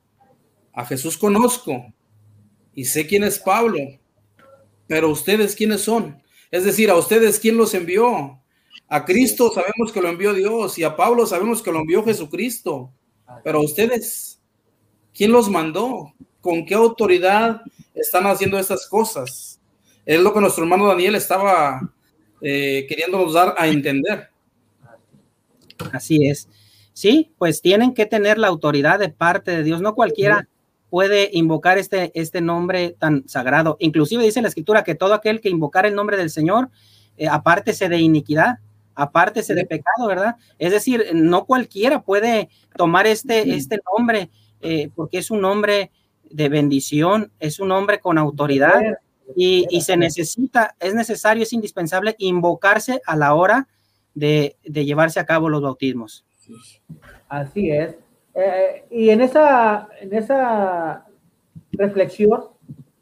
a 0.72 0.84
Jesús 0.86 1.18
conozco, 1.18 1.92
y 2.74 2.84
sé 2.84 3.06
quién 3.06 3.24
es 3.24 3.38
Pablo, 3.38 3.78
pero 4.86 5.08
ustedes 5.10 5.56
quiénes 5.56 5.82
son. 5.82 6.22
Es 6.50 6.64
decir, 6.64 6.90
a 6.90 6.96
ustedes 6.96 7.38
quién 7.38 7.56
los 7.56 7.74
envió. 7.74 8.40
A 8.88 9.04
Cristo 9.04 9.52
sabemos 9.52 9.92
que 9.92 10.00
lo 10.00 10.08
envió 10.08 10.34
Dios 10.34 10.78
y 10.78 10.82
a 10.82 10.96
Pablo 10.96 11.26
sabemos 11.26 11.62
que 11.62 11.70
lo 11.70 11.80
envió 11.80 12.04
Jesucristo. 12.04 12.92
Pero 13.44 13.58
a 13.58 13.64
ustedes, 13.64 14.40
¿quién 15.14 15.30
los 15.30 15.48
mandó? 15.48 16.12
¿Con 16.40 16.64
qué 16.64 16.74
autoridad 16.74 17.62
están 17.94 18.26
haciendo 18.26 18.58
estas 18.58 18.86
cosas? 18.88 19.60
Es 20.06 20.20
lo 20.20 20.32
que 20.32 20.40
nuestro 20.40 20.64
hermano 20.64 20.86
Daniel 20.86 21.14
estaba 21.14 21.80
eh, 22.40 22.86
queriéndonos 22.88 23.34
dar 23.34 23.54
a 23.58 23.68
entender. 23.68 24.28
Así 25.92 26.26
es. 26.26 26.48
Sí, 26.92 27.32
pues 27.38 27.62
tienen 27.62 27.94
que 27.94 28.06
tener 28.06 28.38
la 28.38 28.48
autoridad 28.48 28.98
de 28.98 29.08
parte 29.08 29.50
de 29.50 29.62
Dios, 29.62 29.80
no 29.80 29.94
cualquiera 29.94 30.48
puede 30.90 31.30
invocar 31.32 31.78
este, 31.78 32.10
este 32.14 32.40
nombre 32.40 32.96
tan 32.98 33.26
sagrado. 33.28 33.76
Inclusive 33.78 34.24
dice 34.24 34.42
la 34.42 34.48
escritura 34.48 34.82
que 34.82 34.96
todo 34.96 35.14
aquel 35.14 35.40
que 35.40 35.48
invocar 35.48 35.86
el 35.86 35.94
nombre 35.94 36.16
del 36.16 36.30
Señor, 36.30 36.68
eh, 37.16 37.28
apártese 37.28 37.88
de 37.88 37.98
iniquidad, 37.98 38.58
apártese 38.94 39.54
de 39.54 39.64
pecado, 39.64 40.08
¿verdad? 40.08 40.36
Es 40.58 40.72
decir, 40.72 41.06
no 41.14 41.44
cualquiera 41.44 42.02
puede 42.02 42.48
tomar 42.76 43.06
este, 43.06 43.54
este 43.54 43.78
nombre 43.96 44.30
eh, 44.60 44.90
porque 44.94 45.18
es 45.18 45.30
un 45.30 45.40
nombre 45.40 45.90
de 46.30 46.48
bendición, 46.48 47.32
es 47.38 47.60
un 47.60 47.68
nombre 47.68 48.00
con 48.00 48.18
autoridad 48.18 48.98
y, 49.36 49.66
y, 49.70 49.82
se 49.82 49.96
necesita, 49.96 50.74
es 50.80 50.94
necesario, 50.94 51.42
es 51.42 51.52
indispensable 51.52 52.14
invocarse 52.18 53.00
a 53.06 53.16
la 53.16 53.34
hora 53.34 53.68
de, 54.14 54.56
de 54.64 54.84
llevarse 54.84 55.20
a 55.20 55.26
cabo 55.26 55.48
los 55.48 55.62
bautismos. 55.62 56.24
Así 57.28 57.70
es. 57.70 57.96
Eh, 58.34 58.84
y 58.90 59.10
en 59.10 59.20
esa, 59.20 59.88
en 60.00 60.14
esa 60.14 61.06
reflexión 61.72 62.44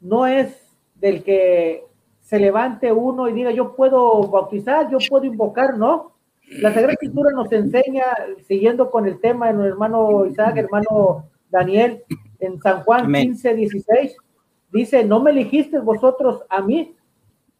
no 0.01 0.27
es 0.27 0.75
del 0.95 1.23
que 1.23 1.83
se 2.21 2.39
levante 2.39 2.91
uno 2.91 3.27
y 3.27 3.33
diga 3.33 3.51
yo 3.51 3.75
puedo 3.75 4.27
bautizar, 4.27 4.89
yo 4.91 4.97
puedo 5.09 5.25
invocar, 5.25 5.77
no. 5.77 6.13
La 6.61 6.73
Sagrada 6.73 6.93
Escritura 6.93 7.31
nos 7.31 7.51
enseña, 7.51 8.05
siguiendo 8.47 8.89
con 8.89 9.05
el 9.05 9.19
tema 9.19 9.47
de 9.47 9.53
nuestro 9.53 9.73
hermano 9.73 10.25
Isaac, 10.25 10.57
hermano 10.57 11.29
Daniel, 11.49 12.03
en 12.39 12.59
San 12.61 12.83
Juan 12.83 13.11
15, 13.11 13.55
16, 13.55 14.15
dice, 14.71 15.03
no 15.03 15.19
me 15.19 15.31
elegiste 15.31 15.79
vosotros 15.79 16.43
a 16.49 16.61
mí. 16.61 16.95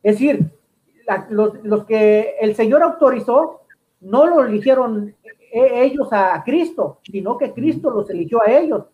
Es 0.03 0.15
decir, 0.15 0.51
los, 1.29 1.63
los, 1.63 1.85
que 1.85 2.35
el 2.39 2.55
Señor 2.55 2.83
autorizó, 2.83 3.61
no 4.01 4.25
lo 4.27 4.45
eligieron 4.45 5.15
e, 5.51 5.83
ellos 5.83 6.07
a 6.11 6.41
Cristo, 6.43 6.99
sino 7.03 7.37
que 7.37 7.51
Cristo 7.51 7.89
los 7.89 8.09
eligió 8.09 8.41
a 8.41 8.51
ellos. 8.51 8.85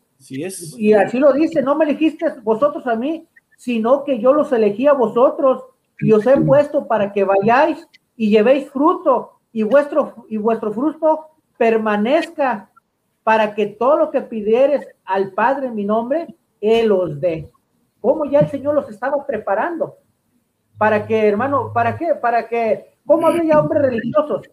es. 0.44 0.78
Y 0.78 0.94
así 0.94 1.20
lo 1.20 1.34
dice, 1.34 1.62
no 1.62 1.76
me 1.76 1.86
elegiste 1.86 2.26
vosotros 2.44 2.88
a 2.88 2.96
mí, 2.96 3.28
sino 3.58 4.04
que 4.04 4.20
yo 4.20 4.34
los 4.34 4.52
elegí 4.52 4.88
a 4.88 4.94
vosotros 4.94 5.64
y 6.00 6.12
os 6.12 6.26
he 6.26 6.40
puesto 6.42 6.88
para 6.88 7.12
que 7.12 7.24
vayáis 7.24 7.88
y 8.18 8.30
llevéis 8.30 8.70
fruto 8.70 9.40
y 9.52 9.64
vuestro, 9.64 10.26
y 10.30 10.38
vuestro 10.38 10.74
fruto 10.74 11.28
permanezca 11.58 12.70
para 13.26 13.56
que 13.56 13.66
todo 13.66 13.98
lo 13.98 14.12
que 14.12 14.22
pidieres 14.22 14.88
al 15.04 15.32
Padre 15.32 15.66
en 15.66 15.74
mi 15.74 15.84
nombre, 15.84 16.36
Él 16.62 16.92
os 16.92 17.20
dé. 17.20 17.50
Como 18.00 18.26
ya 18.26 18.42
el 18.42 18.50
Señor 18.50 18.76
los 18.76 18.88
estaba 18.88 19.26
preparando. 19.26 19.98
Para 20.78 21.08
que, 21.08 21.28
hermano, 21.28 21.74
¿para 21.74 21.98
qué? 21.98 22.14
Para 22.14 22.48
que, 22.48 23.00
¿cómo 23.04 23.26
había 23.26 23.60
hombres 23.60 23.82
religiosos? 23.82 24.48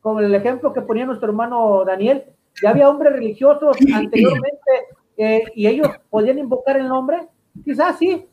Con 0.00 0.24
el 0.24 0.34
ejemplo 0.34 0.72
que 0.72 0.80
ponía 0.80 1.04
nuestro 1.04 1.28
hermano 1.28 1.84
Daniel, 1.84 2.24
ya 2.62 2.70
había 2.70 2.88
hombres 2.88 3.12
religiosos 3.12 3.76
anteriormente 3.94 4.72
eh, 5.18 5.44
y 5.54 5.66
ellos 5.66 5.88
podían 6.08 6.38
invocar 6.38 6.78
el 6.78 6.88
nombre. 6.88 7.28
Quizás 7.66 7.98
sí, 7.98 8.26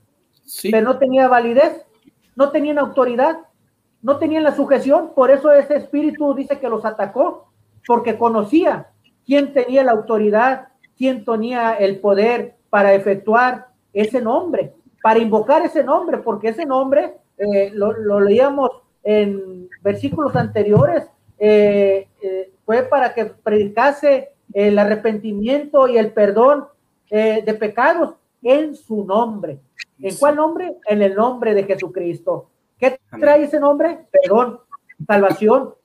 sí, 0.46 0.72
pero 0.72 0.86
no 0.86 0.98
tenía 0.98 1.28
validez, 1.28 1.86
no 2.38 2.52
tenían 2.52 2.80
autoridad, 2.80 3.39
no 4.02 4.17
tenían 4.17 4.43
la 4.43 4.56
sujeción. 4.56 5.12
Por 5.13 5.30
eso 5.30 5.52
ese 5.52 5.76
espíritu 5.76 6.34
dice 6.34 6.58
que 6.58 6.69
los 6.69 6.86
atacó, 6.86 7.52
porque 7.86 8.17
conocía 8.17 8.92
quién 9.26 9.54
tenía 9.54 9.84
la 9.84 9.92
autoridad, 9.92 10.68
quién 10.98 11.26
tenía 11.26 11.74
el 11.74 12.00
poder 12.00 12.56
para 12.70 12.94
efectuar 12.94 13.68
ese 13.94 14.22
nombre, 14.22 14.74
para 15.02 15.20
invocar 15.20 15.66
ese 15.66 15.84
nombre, 15.84 16.18
porque 16.18 16.50
ese 16.50 16.66
nombre 16.66 17.14
eh, 17.38 17.72
lo, 17.74 18.20
leíamos 18.20 18.70
en 19.04 19.70
versículos 19.82 20.36
anteriores, 20.36 21.04
eh, 21.38 22.08
eh, 22.22 22.52
fue 22.66 22.84
para 22.84 23.14
que 23.14 23.26
predicase 23.26 24.30
el 24.54 24.80
arrepentimiento 24.80 25.88
y 25.88 25.98
el 25.98 26.12
perdón 26.12 26.68
de 27.10 27.54
pecados 27.60 28.16
en 28.42 28.76
su 28.76 29.06
nombre. 29.06 29.60
¿En 30.00 30.16
cuál 30.16 30.36
nombre? 30.36 30.78
En 30.88 31.04
el 31.04 31.14
nombre 31.14 31.54
de 31.54 31.64
Jesucristo. 31.64 32.50
¿Qué 32.80 33.00
trae 33.20 33.44
ese 33.44 33.60
nombre? 33.60 34.08
Perdón, 34.12 34.60
salvación, 35.06 35.76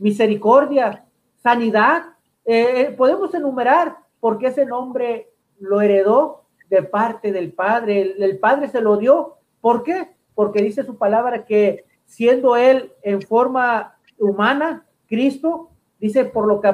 misericordia, 0.00 1.04
sanidad, 1.42 2.13
eh, 2.44 2.80
eh, 2.80 2.94
podemos 2.96 3.32
enumerar 3.34 3.96
porque 4.20 4.48
ese 4.48 4.66
nombre 4.66 5.30
lo 5.58 5.80
heredó 5.80 6.44
de 6.68 6.82
parte 6.82 7.32
del 7.32 7.52
Padre. 7.52 8.14
El, 8.18 8.38
Padre 8.38 8.68
se 8.68 8.80
lo 8.80 8.96
dio. 8.96 9.38
¿Por 9.60 9.82
qué? 9.82 10.14
Porque 10.34 10.62
dice 10.62 10.82
su 10.84 10.96
palabra 10.96 11.44
que 11.44 11.84
siendo 12.04 12.56
Él 12.56 12.92
en 13.02 13.22
forma 13.22 13.96
humana, 14.18 14.86
Cristo, 15.06 15.70
dice 15.98 16.24
por 16.24 16.46
lo 16.46 16.60
que 16.60 16.68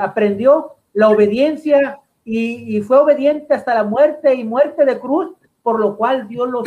aprendió 0.00 0.76
la 0.92 1.08
obediencia 1.08 2.00
y, 2.24 2.80
fue 2.82 2.98
obediente 2.98 3.54
hasta 3.54 3.74
la 3.74 3.84
muerte 3.84 4.34
y 4.34 4.44
muerte 4.44 4.84
de 4.84 4.98
cruz, 4.98 5.34
por 5.62 5.80
lo 5.80 5.96
cual 5.96 6.28
Dios 6.28 6.48
lo, 6.48 6.62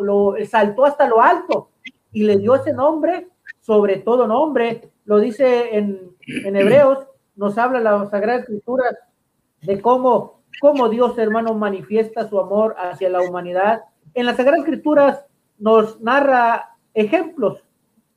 lo 0.00 0.34
saltó 0.46 0.84
hasta 0.84 1.08
lo 1.08 1.22
alto 1.22 1.70
y 2.12 2.24
le 2.24 2.36
dio 2.36 2.54
ese 2.54 2.72
nombre 2.72 3.28
sobre 3.60 3.98
todo 3.98 4.26
nombre. 4.26 4.90
Lo 5.04 5.18
dice 5.18 5.76
en, 5.76 6.16
en 6.26 6.56
Hebreos 6.56 7.06
nos 7.40 7.56
habla 7.56 7.80
la 7.80 8.06
Sagrada 8.10 8.40
Escritura 8.40 8.84
de 9.62 9.80
cómo, 9.80 10.42
cómo 10.60 10.90
Dios, 10.90 11.16
hermano, 11.16 11.54
manifiesta 11.54 12.28
su 12.28 12.38
amor 12.38 12.76
hacia 12.78 13.08
la 13.08 13.22
humanidad. 13.22 13.84
En 14.12 14.26
las 14.26 14.36
Sagradas 14.36 14.60
Escrituras 14.60 15.24
nos 15.58 16.02
narra 16.02 16.76
ejemplos 16.92 17.62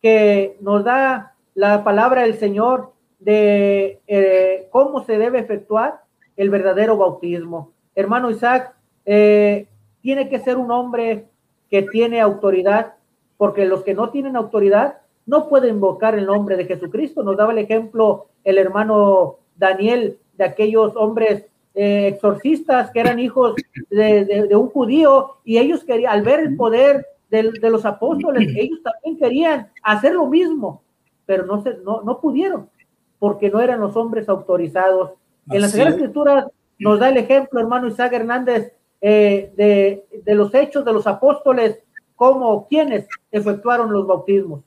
que 0.02 0.58
nos 0.60 0.84
da 0.84 1.38
la 1.54 1.86
palabra 1.86 2.24
del 2.24 2.34
Señor 2.34 2.92
de 3.20 4.02
eh, 4.08 4.68
cómo 4.72 5.06
se 5.06 5.18
debe 5.18 5.40
efectuar 5.40 6.02
el 6.36 6.50
verdadero 6.50 6.98
bautismo. 6.98 7.72
Hermano 7.96 8.30
Isaac, 8.30 8.76
eh, 9.06 9.70
tiene 10.02 10.28
que 10.28 10.40
ser 10.40 10.58
un 10.58 10.70
hombre 10.70 11.30
que 11.70 11.84
tiene 11.84 12.20
autoridad, 12.20 12.96
porque 13.38 13.64
los 13.64 13.86
que 13.86 13.94
no 13.94 14.10
tienen 14.10 14.36
autoridad 14.36 14.98
no 15.26 15.48
pueden 15.48 15.76
invocar 15.76 16.14
el 16.16 16.26
nombre 16.26 16.58
de 16.58 16.66
Jesucristo. 16.66 17.24
Nos 17.24 17.38
daba 17.38 17.54
el 17.54 17.60
ejemplo 17.60 18.28
el 18.44 18.58
hermano 18.58 19.38
Daniel 19.56 20.18
de 20.38 20.44
aquellos 20.44 20.96
hombres 20.96 21.46
eh, 21.76 22.08
exorcistas 22.08 22.92
que 22.92 23.00
eran 23.00 23.20
hijos 23.20 23.56
de, 23.90 24.50
un 24.56 24.70
judío 24.70 25.38
y 25.44 25.58
ellos 25.58 25.84
querían, 25.84 26.14
al 26.14 26.22
ver 26.22 26.42
el 26.42 26.56
poder 26.56 27.06
de, 27.30 27.52
los 27.70 27.84
apóstoles, 27.86 28.48
ellos 28.56 28.80
también 28.84 29.18
querían 29.18 29.72
hacer 29.82 30.14
lo 30.14 30.28
mismo, 30.28 30.84
pero 31.26 31.46
no, 31.46 31.64
se, 31.64 31.78
no, 31.84 32.02
no 32.04 32.20
pudieron 32.20 32.70
porque 33.18 33.50
no 33.50 33.62
eran 33.62 33.80
los 33.80 33.96
hombres 33.96 34.28
autorizados. 34.28 35.14
En 35.50 35.62
las 35.62 35.74
Escrituras 35.74 36.46
nos 36.78 37.00
da 37.00 37.10
el 37.10 37.18
ejemplo, 37.18 37.60
hermano 37.60 37.88
Isaac 37.88 38.14
Hernández, 38.14 38.74
eh, 39.00 39.52
de, 39.56 40.06
de 40.24 40.36
los 40.36 40.54
hechos 40.54 40.84
de 40.84 40.94
los 40.94 41.08
apóstoles, 41.08 41.80
como 42.16 42.68
quienes 42.68 43.08
efectuaron 43.32 43.92
los 43.92 44.06
bautismos. 44.06 44.62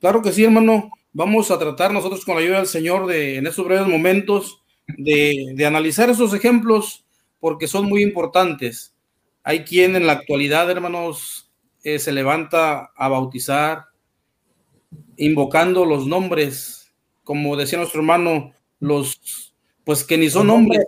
Claro 0.00 0.20
que 0.20 0.32
sí, 0.32 0.44
hermano 0.44 0.90
vamos 1.12 1.50
a 1.50 1.58
tratar 1.58 1.92
nosotros 1.92 2.24
con 2.24 2.36
la 2.36 2.42
ayuda 2.42 2.58
del 2.58 2.66
Señor 2.66 3.06
de, 3.06 3.36
en 3.36 3.46
estos 3.46 3.64
breves 3.64 3.86
momentos 3.86 4.62
de, 4.86 5.52
de 5.54 5.66
analizar 5.66 6.10
esos 6.10 6.34
ejemplos 6.34 7.04
porque 7.40 7.66
son 7.66 7.86
muy 7.86 8.02
importantes. 8.02 8.94
Hay 9.42 9.64
quien 9.64 9.96
en 9.96 10.06
la 10.06 10.12
actualidad, 10.12 10.70
hermanos, 10.70 11.50
eh, 11.82 11.98
se 11.98 12.12
levanta 12.12 12.92
a 12.94 13.08
bautizar, 13.08 13.86
invocando 15.16 15.84
los 15.86 16.06
nombres, 16.06 16.92
como 17.24 17.56
decía 17.56 17.78
nuestro 17.78 18.00
hermano, 18.00 18.52
los, 18.80 19.54
pues 19.84 20.04
que 20.04 20.18
ni 20.18 20.28
son 20.28 20.48
nombres, 20.48 20.84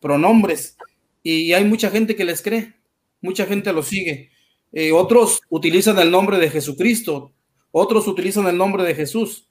pronombres. 0.00 0.76
Y 1.22 1.52
hay 1.52 1.64
mucha 1.64 1.90
gente 1.90 2.16
que 2.16 2.24
les 2.24 2.42
cree, 2.42 2.74
mucha 3.20 3.46
gente 3.46 3.72
lo 3.72 3.82
sigue. 3.82 4.30
Eh, 4.72 4.92
otros 4.92 5.42
utilizan 5.50 5.98
el 5.98 6.10
nombre 6.10 6.38
de 6.38 6.50
Jesucristo, 6.50 7.32
otros 7.72 8.06
utilizan 8.06 8.46
el 8.46 8.56
nombre 8.56 8.84
de 8.84 8.94
Jesús, 8.94 9.48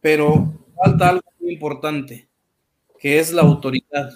pero 0.00 0.52
falta 0.76 1.08
algo 1.08 1.32
muy 1.40 1.54
importante, 1.54 2.28
que 3.00 3.18
es 3.18 3.32
la 3.32 3.42
autoridad, 3.42 4.10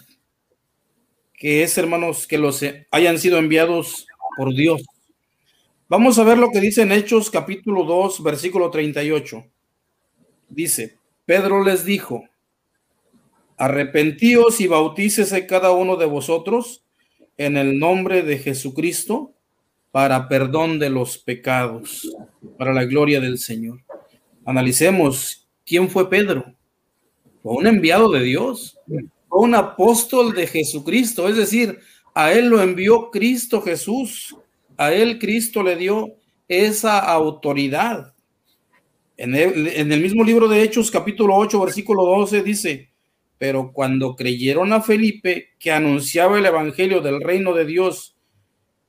que 1.34 1.62
es, 1.62 1.76
hermanos, 1.78 2.26
que 2.26 2.38
los 2.38 2.60
hayan 2.90 3.18
sido 3.18 3.38
enviados 3.38 4.06
por 4.36 4.54
Dios. 4.54 4.82
Vamos 5.88 6.18
a 6.18 6.24
ver 6.24 6.38
lo 6.38 6.50
que 6.50 6.60
dice 6.60 6.82
en 6.82 6.92
Hechos 6.92 7.30
capítulo 7.30 7.84
2, 7.84 8.22
versículo 8.22 8.70
38. 8.70 9.44
Dice, 10.48 10.98
Pedro 11.24 11.64
les 11.64 11.84
dijo, 11.84 12.24
arrepentíos 13.56 14.60
y 14.60 14.66
bautícese 14.66 15.46
cada 15.46 15.72
uno 15.72 15.96
de 15.96 16.06
vosotros 16.06 16.84
en 17.36 17.56
el 17.56 17.78
nombre 17.78 18.22
de 18.22 18.38
Jesucristo 18.38 19.32
para 19.90 20.28
perdón 20.28 20.78
de 20.78 20.90
los 20.90 21.18
pecados, 21.18 22.10
para 22.60 22.74
la 22.74 22.84
gloria 22.84 23.20
del 23.20 23.38
Señor. 23.38 23.80
Analicemos 24.44 25.48
quién 25.64 25.88
fue 25.88 26.10
Pedro. 26.10 26.54
Fue 27.42 27.54
un 27.54 27.66
enviado 27.66 28.10
de 28.10 28.22
Dios, 28.22 28.78
fue 29.30 29.40
un 29.40 29.54
apóstol 29.54 30.34
de 30.34 30.46
Jesucristo, 30.46 31.26
es 31.26 31.36
decir, 31.36 31.78
a 32.14 32.34
él 32.34 32.48
lo 32.48 32.60
envió 32.60 33.10
Cristo 33.10 33.62
Jesús, 33.62 34.36
a 34.76 34.92
él 34.92 35.18
Cristo 35.18 35.62
le 35.62 35.74
dio 35.74 36.16
esa 36.48 36.98
autoridad. 36.98 38.12
En 39.16 39.34
el, 39.34 39.66
en 39.68 39.90
el 39.90 40.02
mismo 40.02 40.22
libro 40.22 40.46
de 40.46 40.62
Hechos, 40.62 40.90
capítulo 40.90 41.36
8, 41.36 41.58
versículo 41.62 42.04
12, 42.04 42.42
dice, 42.42 42.90
pero 43.38 43.72
cuando 43.72 44.14
creyeron 44.14 44.74
a 44.74 44.82
Felipe, 44.82 45.48
que 45.58 45.72
anunciaba 45.72 46.38
el 46.38 46.44
Evangelio 46.44 47.00
del 47.00 47.22
reino 47.22 47.54
de 47.54 47.64
Dios, 47.64 48.18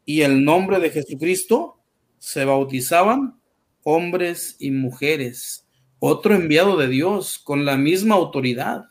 y 0.03 0.23
el 0.23 0.43
nombre 0.43 0.81
de 0.81 0.89
Jesucristo 0.89 1.77
se 2.17 2.43
bautizaban 2.43 3.39
hombres 3.83 4.55
y 4.59 4.71
mujeres. 4.71 5.67
Otro 5.99 6.33
enviado 6.33 6.77
de 6.77 6.87
Dios 6.87 7.39
con 7.39 7.65
la 7.65 7.77
misma 7.77 8.15
autoridad, 8.15 8.85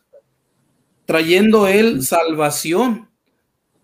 trayendo 1.05 1.67
él 1.67 2.03
salvación, 2.03 3.11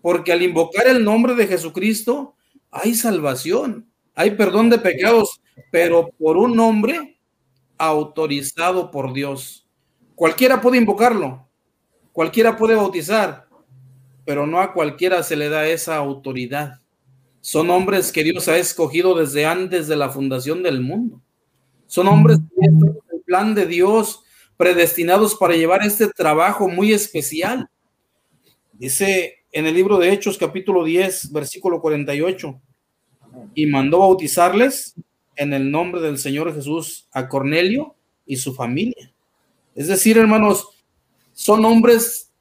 porque 0.01 0.31
al 0.31 0.41
invocar 0.41 0.87
el 0.87 1.03
nombre 1.03 1.35
de 1.35 1.47
Jesucristo 1.47 2.35
hay 2.71 2.95
salvación, 2.95 3.91
hay 4.15 4.31
perdón 4.31 4.69
de 4.69 4.79
pecados, 4.79 5.41
pero 5.71 6.09
por 6.17 6.37
un 6.37 6.55
nombre 6.55 7.19
autorizado 7.77 8.91
por 8.91 9.13
Dios. 9.13 9.67
Cualquiera 10.15 10.61
puede 10.61 10.77
invocarlo, 10.77 11.49
cualquiera 12.11 12.55
puede 12.55 12.75
bautizar, 12.75 13.47
pero 14.25 14.47
no 14.47 14.59
a 14.61 14.73
cualquiera 14.73 15.21
se 15.23 15.35
le 15.35 15.49
da 15.49 15.67
esa 15.67 15.97
autoridad. 15.97 16.81
Son 17.41 17.69
hombres 17.69 18.11
que 18.11 18.23
Dios 18.23 18.47
ha 18.47 18.57
escogido 18.57 19.15
desde 19.15 19.45
antes 19.45 19.87
de 19.87 19.95
la 19.95 20.09
fundación 20.09 20.63
del 20.63 20.81
mundo. 20.81 21.21
Son 21.85 22.07
hombres 22.07 22.39
que 22.39 22.65
están 22.65 22.97
el 23.11 23.21
plan 23.21 23.55
de 23.55 23.65
Dios, 23.65 24.23
predestinados 24.57 25.35
para 25.35 25.55
llevar 25.55 25.83
este 25.83 26.07
trabajo 26.07 26.67
muy 26.67 26.91
especial. 26.91 27.69
Dice 28.73 29.35
en 29.51 29.65
el 29.65 29.75
libro 29.75 29.97
de 29.97 30.11
Hechos 30.11 30.37
capítulo 30.37 30.83
10, 30.83 31.31
versículo 31.31 31.79
48, 31.81 32.59
y 33.53 33.65
mandó 33.67 33.99
bautizarles 33.99 34.95
en 35.35 35.53
el 35.53 35.71
nombre 35.71 36.01
del 36.01 36.17
Señor 36.17 36.53
Jesús 36.53 37.07
a 37.11 37.27
Cornelio 37.29 37.95
y 38.25 38.37
su 38.37 38.53
familia. 38.53 39.13
Es 39.75 39.87
decir, 39.87 40.17
hermanos, 40.17 40.67
son 41.33 41.63
hombres 41.65 42.33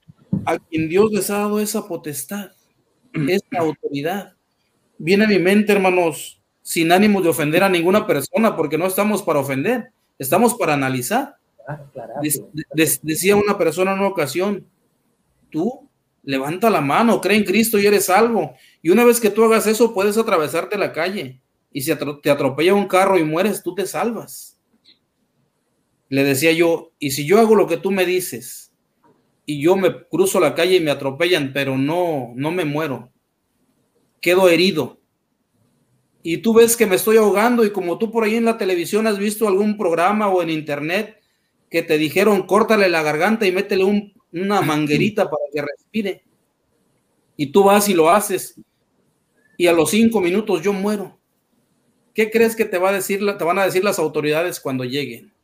a 0.44 0.58
quien 0.58 0.88
Dios 0.88 1.12
les 1.12 1.30
ha 1.30 1.38
dado 1.38 1.60
esa 1.60 1.86
potestad, 1.86 2.50
esa 3.28 3.58
autoridad 3.58 4.35
viene 4.98 5.24
a 5.24 5.28
mi 5.28 5.38
mente, 5.38 5.72
hermanos, 5.72 6.40
sin 6.62 6.92
ánimo 6.92 7.20
de 7.22 7.28
ofender 7.28 7.62
a 7.62 7.68
ninguna 7.68 8.06
persona, 8.06 8.56
porque 8.56 8.78
no 8.78 8.86
estamos 8.86 9.22
para 9.22 9.38
ofender, 9.38 9.90
estamos 10.18 10.54
para 10.54 10.74
analizar. 10.74 11.36
decía 13.02 13.36
una 13.36 13.56
persona 13.56 13.92
en 13.92 14.00
una 14.00 14.08
ocasión, 14.08 14.66
tú 15.50 15.88
levanta 16.22 16.70
la 16.70 16.80
mano, 16.80 17.20
cree 17.20 17.36
en 17.36 17.44
Cristo 17.44 17.78
y 17.78 17.86
eres 17.86 18.06
salvo. 18.06 18.54
Y 18.82 18.90
una 18.90 19.04
vez 19.04 19.20
que 19.20 19.30
tú 19.30 19.44
hagas 19.44 19.66
eso, 19.66 19.94
puedes 19.94 20.18
atravesarte 20.18 20.76
la 20.76 20.92
calle. 20.92 21.40
Y 21.72 21.82
si 21.82 21.92
te 22.22 22.30
atropella 22.30 22.74
un 22.74 22.88
carro 22.88 23.18
y 23.18 23.24
mueres, 23.24 23.62
tú 23.62 23.74
te 23.74 23.86
salvas. 23.86 24.58
Le 26.08 26.24
decía 26.24 26.52
yo, 26.52 26.92
y 26.98 27.12
si 27.12 27.26
yo 27.26 27.38
hago 27.38 27.54
lo 27.54 27.66
que 27.66 27.76
tú 27.76 27.90
me 27.90 28.06
dices, 28.06 28.72
y 29.44 29.62
yo 29.62 29.76
me 29.76 30.04
cruzo 30.08 30.40
la 30.40 30.54
calle 30.54 30.76
y 30.76 30.80
me 30.80 30.90
atropellan, 30.90 31.52
pero 31.52 31.78
no, 31.78 32.32
no 32.34 32.50
me 32.50 32.64
muero, 32.64 33.12
quedo 34.20 34.48
herido. 34.48 35.00
Y 36.22 36.38
tú 36.38 36.54
ves 36.54 36.76
que 36.76 36.86
me 36.86 36.96
estoy 36.96 37.18
ahogando 37.18 37.64
y 37.64 37.70
como 37.70 37.98
tú 37.98 38.10
por 38.10 38.24
ahí 38.24 38.34
en 38.34 38.44
la 38.44 38.58
televisión 38.58 39.06
has 39.06 39.18
visto 39.18 39.46
algún 39.46 39.76
programa 39.76 40.28
o 40.28 40.42
en 40.42 40.50
internet 40.50 41.20
que 41.70 41.82
te 41.82 41.98
dijeron 41.98 42.46
córtale 42.46 42.88
la 42.88 43.02
garganta 43.02 43.46
y 43.46 43.52
métele 43.52 44.12
una 44.32 44.60
manguerita 44.62 45.24
para 45.24 45.44
que 45.52 45.62
respire. 45.62 46.24
Y 47.36 47.46
tú 47.46 47.64
vas 47.64 47.88
y 47.88 47.94
lo 47.94 48.10
haces. 48.10 48.60
Y 49.56 49.66
a 49.68 49.72
los 49.72 49.90
cinco 49.90 50.20
minutos 50.20 50.62
yo 50.62 50.72
muero. 50.72 51.18
¿Qué 52.14 52.30
crees 52.30 52.56
que 52.56 52.64
te, 52.64 52.78
va 52.78 52.88
a 52.88 52.92
decir, 52.92 53.20
te 53.36 53.44
van 53.44 53.58
a 53.58 53.64
decir 53.66 53.84
las 53.84 53.98
autoridades 53.98 54.58
cuando 54.58 54.84
lleguen? 54.84 55.34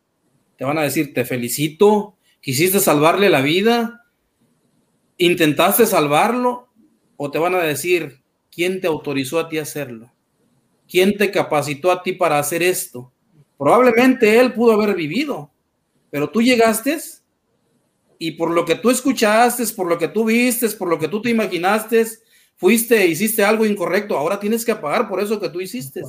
Te 0.57 0.65
van 0.65 0.79
a 0.79 0.83
decir, 0.83 1.13
te 1.13 1.25
felicito, 1.25 2.17
quisiste 2.41 2.81
salvarle 2.81 3.29
la 3.29 3.43
vida, 3.43 4.07
intentaste 5.19 5.85
salvarlo, 5.85 6.69
o 7.17 7.31
te 7.31 7.39
van 7.39 7.55
a 7.55 7.63
decir, 7.63 8.22
¿quién 8.53 8.81
te 8.81 8.87
autorizó 8.87 9.41
a 9.41 9.49
ti 9.49 9.59
a 9.59 9.63
hacerlo? 9.63 10.13
¿Quién 10.89 11.17
te 11.17 11.31
capacitó 11.31 11.91
a 11.91 12.03
ti 12.03 12.13
para 12.13 12.39
hacer 12.39 12.63
esto? 12.63 13.11
Probablemente 13.57 14.39
él 14.39 14.53
pudo 14.53 14.73
haber 14.73 14.95
vivido, 14.95 15.51
pero 16.11 16.29
tú 16.29 16.43
llegaste 16.43 16.99
y 18.19 18.33
por 18.33 18.51
lo 18.51 18.65
que 18.65 18.75
tú 18.75 18.91
escuchaste, 18.91 19.65
por 19.75 19.89
lo 19.89 19.99
que 19.99 20.09
tú 20.09 20.27
viste, 20.27 20.69
por 20.71 20.89
lo 20.89 20.99
que 20.99 21.09
tú 21.09 21.23
te 21.23 21.31
imaginaste, 21.31 22.05
fuiste 22.57 23.03
e 23.03 23.07
hiciste 23.07 23.43
algo 23.43 23.65
incorrecto, 23.65 24.17
ahora 24.17 24.39
tienes 24.39 24.65
que 24.65 24.75
pagar 24.75 25.09
por 25.09 25.21
eso 25.21 25.41
que 25.41 25.49
tú 25.49 25.61
hiciste. 25.61 26.03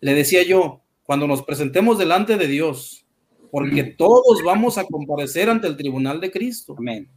Le 0.00 0.14
decía 0.14 0.42
yo, 0.42 0.80
cuando 1.04 1.26
nos 1.26 1.42
presentemos 1.42 1.98
delante 1.98 2.36
de 2.36 2.48
Dios, 2.48 3.06
porque 3.50 3.84
todos 3.84 4.42
vamos 4.44 4.76
a 4.76 4.84
comparecer 4.84 5.48
ante 5.48 5.68
el 5.68 5.76
tribunal 5.76 6.20
de 6.20 6.30
Cristo. 6.30 6.74
Amén. 6.76 7.08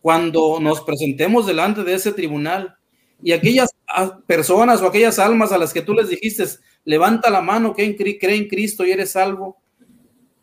Cuando 0.00 0.58
nos 0.60 0.80
presentemos 0.80 1.46
delante 1.46 1.84
de 1.84 1.94
ese 1.94 2.12
tribunal 2.12 2.76
y 3.22 3.32
aquellas 3.32 3.74
personas 4.26 4.82
o 4.82 4.86
aquellas 4.86 5.18
almas 5.18 5.52
a 5.52 5.58
las 5.58 5.72
que 5.72 5.82
tú 5.82 5.94
les 5.94 6.08
dijiste, 6.08 6.44
levanta 6.84 7.30
la 7.30 7.40
mano 7.40 7.74
que 7.74 7.96
cree 7.96 8.36
en 8.36 8.48
Cristo 8.48 8.84
y 8.84 8.92
eres 8.92 9.12
salvo, 9.12 9.58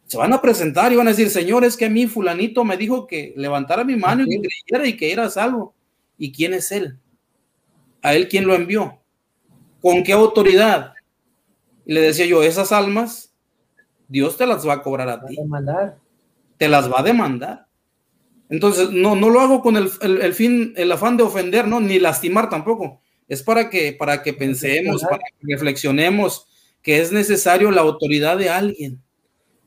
se 0.05 0.17
van 0.17 0.33
a 0.33 0.41
presentar 0.41 0.91
y 0.91 0.95
van 0.95 1.07
a 1.07 1.11
decir, 1.11 1.29
Señor, 1.29 1.63
es 1.63 1.77
que 1.77 1.85
a 1.85 1.89
mí 1.89 2.07
fulanito 2.07 2.63
me 2.63 2.77
dijo 2.77 3.07
que 3.07 3.33
levantara 3.35 3.83
mi 3.83 3.95
mano 3.95 4.23
y 4.23 4.29
que 4.29 4.47
creyera 4.47 4.87
y 4.87 4.97
que 4.97 5.11
era 5.11 5.29
salvo. 5.29 5.73
¿Y 6.17 6.31
quién 6.31 6.53
es 6.53 6.71
él? 6.71 6.99
¿A 8.01 8.13
él 8.13 8.27
quién 8.27 8.45
lo 8.45 8.53
envió? 8.53 8.99
¿Con 9.81 10.03
qué 10.03 10.13
autoridad? 10.13 10.93
Y 11.85 11.93
le 11.93 12.01
decía 12.01 12.25
yo, 12.25 12.43
esas 12.43 12.71
almas 12.71 13.33
Dios 14.07 14.37
te 14.37 14.45
las 14.45 14.67
va 14.67 14.73
a 14.73 14.81
cobrar 14.83 15.09
a 15.09 15.25
ti. 15.25 15.35
Te 16.57 16.67
las 16.67 16.91
va 16.91 16.99
a 16.99 17.03
demandar. 17.03 17.65
Entonces, 18.53 18.91
no, 18.91 19.15
no 19.15 19.31
lo 19.31 19.41
hago 19.41 19.61
con 19.63 19.77
el, 19.77 19.89
fin, 20.33 20.75
el 20.77 20.91
afán 20.91 21.17
de 21.17 21.23
ofender, 21.23 21.67
¿no? 21.67 21.79
Ni 21.79 21.97
lastimar 21.97 22.51
tampoco. 22.51 23.01
Es 23.27 23.41
para 23.41 23.67
que, 23.67 23.93
para 23.93 24.21
que 24.21 24.31
pensemos, 24.31 25.01
para 25.01 25.17
que 25.17 25.33
reflexionemos 25.41 26.45
que 26.83 27.01
es 27.01 27.11
necesario 27.11 27.71
la 27.71 27.81
autoridad 27.81 28.37
de 28.37 28.49
alguien. 28.49 29.01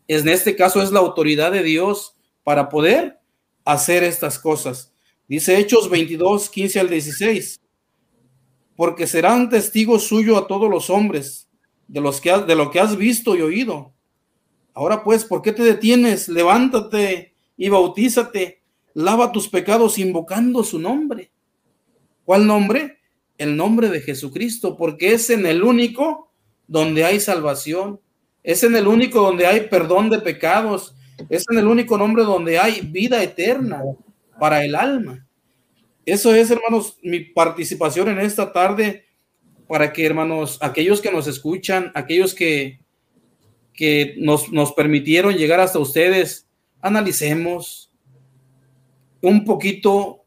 En 0.07 0.29
este 0.29 0.55
caso 0.55 0.81
es 0.81 0.93
la 0.93 1.01
autoridad 1.01 1.51
de 1.51 1.65
Dios 1.65 2.15
para 2.45 2.69
poder 2.69 3.19
hacer 3.65 4.05
estas 4.05 4.39
cosas. 4.39 4.93
Dice 5.27 5.59
Hechos 5.59 5.91
22, 5.91 6.49
15 6.49 6.79
al 6.79 6.89
16. 6.89 7.61
Porque 8.77 9.09
serán 9.09 9.51
testigos 9.51 10.05
suyos 10.05 10.41
a 10.41 10.47
todos 10.47 10.71
los 10.71 10.91
hombres 10.91 11.49
de, 11.89 12.01
los 12.01 12.21
que, 12.21 12.31
de 12.31 12.55
lo 12.55 12.71
que 12.71 12.79
has 12.79 12.97
visto 12.97 13.35
y 13.35 13.41
oído 13.41 13.97
Ahora 14.75 15.03
pues, 15.03 15.25
¿por 15.25 15.43
qué 15.43 15.51
te 15.53 15.65
detienes? 15.65 16.29
Levántate 16.29 17.35
y 17.57 17.69
bautízate. 17.69 18.63
Lava 18.97 19.31
tus 19.31 19.49
pecados 19.49 19.99
invocando 19.99 20.65
su 20.65 20.79
nombre. 20.79 21.31
¿Cuál 22.25 22.47
nombre? 22.47 22.99
El 23.37 23.57
nombre 23.57 23.91
de 23.91 24.01
Jesucristo, 24.01 24.77
porque 24.77 25.13
es 25.13 25.29
en 25.29 25.45
el 25.45 25.63
único 25.63 26.33
donde 26.67 27.05
hay 27.05 27.21
salvación. 27.21 28.01
Es 28.43 28.63
en 28.63 28.75
el 28.75 28.87
único 28.87 29.21
donde 29.21 29.47
hay 29.47 29.69
perdón 29.69 30.09
de 30.09 30.21
pecados. 30.21 30.95
Es 31.29 31.45
en 31.51 31.59
el 31.59 31.67
único 31.67 31.99
nombre 31.99 32.25
donde 32.25 32.59
hay 32.59 32.81
vida 32.81 33.23
eterna 33.23 33.83
para 34.41 34.65
el 34.65 34.75
alma. 34.75 35.27
Eso 36.07 36.35
es, 36.35 36.51
hermanos, 36.51 36.99
mi 37.03 37.21
participación 37.21 38.09
en 38.09 38.21
esta 38.21 38.53
tarde 38.53 39.05
para 39.69 39.93
que, 39.93 40.07
hermanos, 40.07 40.59
aquellos 40.63 41.01
que 41.01 41.13
nos 41.13 41.27
escuchan, 41.27 41.93
aquellos 41.95 42.35
que 42.35 42.81
que 43.77 44.17
nos, 44.19 44.51
nos 44.51 44.73
permitieron 44.73 45.37
llegar 45.37 45.61
hasta 45.61 45.79
ustedes, 45.79 46.49
analicemos 46.81 47.86
un 49.29 49.45
poquito 49.45 50.25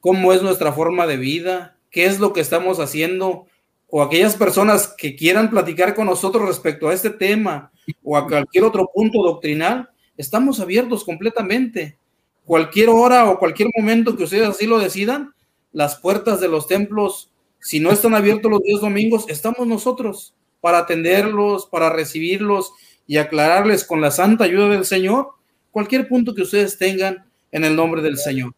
cómo 0.00 0.32
es 0.32 0.42
nuestra 0.42 0.72
forma 0.72 1.06
de 1.06 1.16
vida, 1.16 1.78
qué 1.90 2.04
es 2.04 2.20
lo 2.20 2.32
que 2.32 2.40
estamos 2.40 2.78
haciendo, 2.80 3.46
o 3.88 4.02
aquellas 4.02 4.36
personas 4.36 4.94
que 4.96 5.16
quieran 5.16 5.48
platicar 5.48 5.94
con 5.94 6.06
nosotros 6.06 6.46
respecto 6.46 6.88
a 6.88 6.94
este 6.94 7.10
tema 7.10 7.72
o 8.02 8.16
a 8.16 8.26
cualquier 8.26 8.64
otro 8.64 8.90
punto 8.92 9.22
doctrinal, 9.22 9.88
estamos 10.16 10.60
abiertos 10.60 11.04
completamente. 11.04 11.98
Cualquier 12.44 12.90
hora 12.90 13.30
o 13.30 13.38
cualquier 13.38 13.70
momento 13.76 14.16
que 14.16 14.24
ustedes 14.24 14.48
así 14.48 14.66
lo 14.66 14.78
decidan, 14.78 15.32
las 15.72 15.96
puertas 15.96 16.40
de 16.40 16.48
los 16.48 16.66
templos, 16.66 17.32
si 17.58 17.80
no 17.80 17.90
están 17.90 18.14
abiertos 18.14 18.50
los 18.50 18.62
días 18.62 18.80
domingos, 18.80 19.24
estamos 19.28 19.66
nosotros 19.66 20.34
para 20.60 20.78
atenderlos, 20.78 21.66
para 21.66 21.90
recibirlos 21.90 22.72
y 23.06 23.16
aclararles 23.16 23.84
con 23.84 24.00
la 24.00 24.10
santa 24.10 24.44
ayuda 24.44 24.68
del 24.68 24.84
Señor 24.84 25.30
cualquier 25.70 26.08
punto 26.08 26.34
que 26.34 26.40
ustedes 26.40 26.78
tengan 26.78 27.25
en 27.50 27.64
el 27.64 27.76
nombre 27.76 28.02
del 28.02 28.16
Señor. 28.18 28.52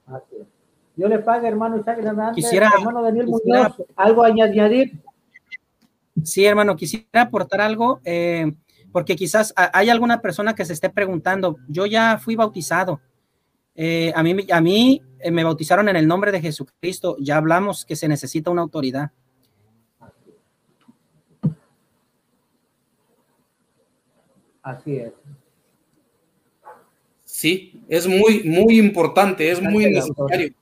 Yo 0.97 1.09
le 1.09 1.20
pago, 1.20 1.47
hermano 1.47 1.78
Isaac 1.78 2.01
quisiera, 2.34 2.70
hermano 2.76 3.03
Daniel 3.03 3.26
Muñoz, 3.26 3.76
algo 3.95 4.24
añadir. 4.24 5.01
Sí, 6.24 6.45
hermano, 6.45 6.74
quisiera 6.74 7.22
aportar 7.22 7.61
algo, 7.61 8.01
eh, 8.05 8.53
porque 8.91 9.14
quizás 9.14 9.55
hay 9.57 9.91
alguna 9.91 10.20
persona 10.20 10.55
que 10.55 10.64
se 10.64 10.72
esté 10.72 10.91
preguntando, 10.91 11.59
yo 11.68 11.86
ya 11.86 12.18
fui 12.18 12.34
bautizado, 12.34 13.01
eh, 13.76 14.12
a 14.16 14.24
mí, 14.24 14.34
a 14.51 14.61
mí 14.61 15.03
eh, 15.20 15.30
me 15.30 15.45
bautizaron 15.45 15.89
en 15.89 15.95
el 15.95 16.09
nombre 16.09 16.32
de 16.32 16.41
Jesucristo, 16.41 17.16
ya 17.20 17.36
hablamos 17.36 17.84
que 17.84 17.95
se 17.95 18.09
necesita 18.09 18.51
una 18.51 18.62
autoridad. 18.62 19.12
Así 24.62 24.97
es. 24.97 25.12
Sí, 27.39 27.80
es 27.89 28.09
muy, 28.09 28.43
muy 28.43 28.80
importante, 28.80 29.49
es 29.49 29.62
muy 29.62 29.89
necesario. 29.89 30.53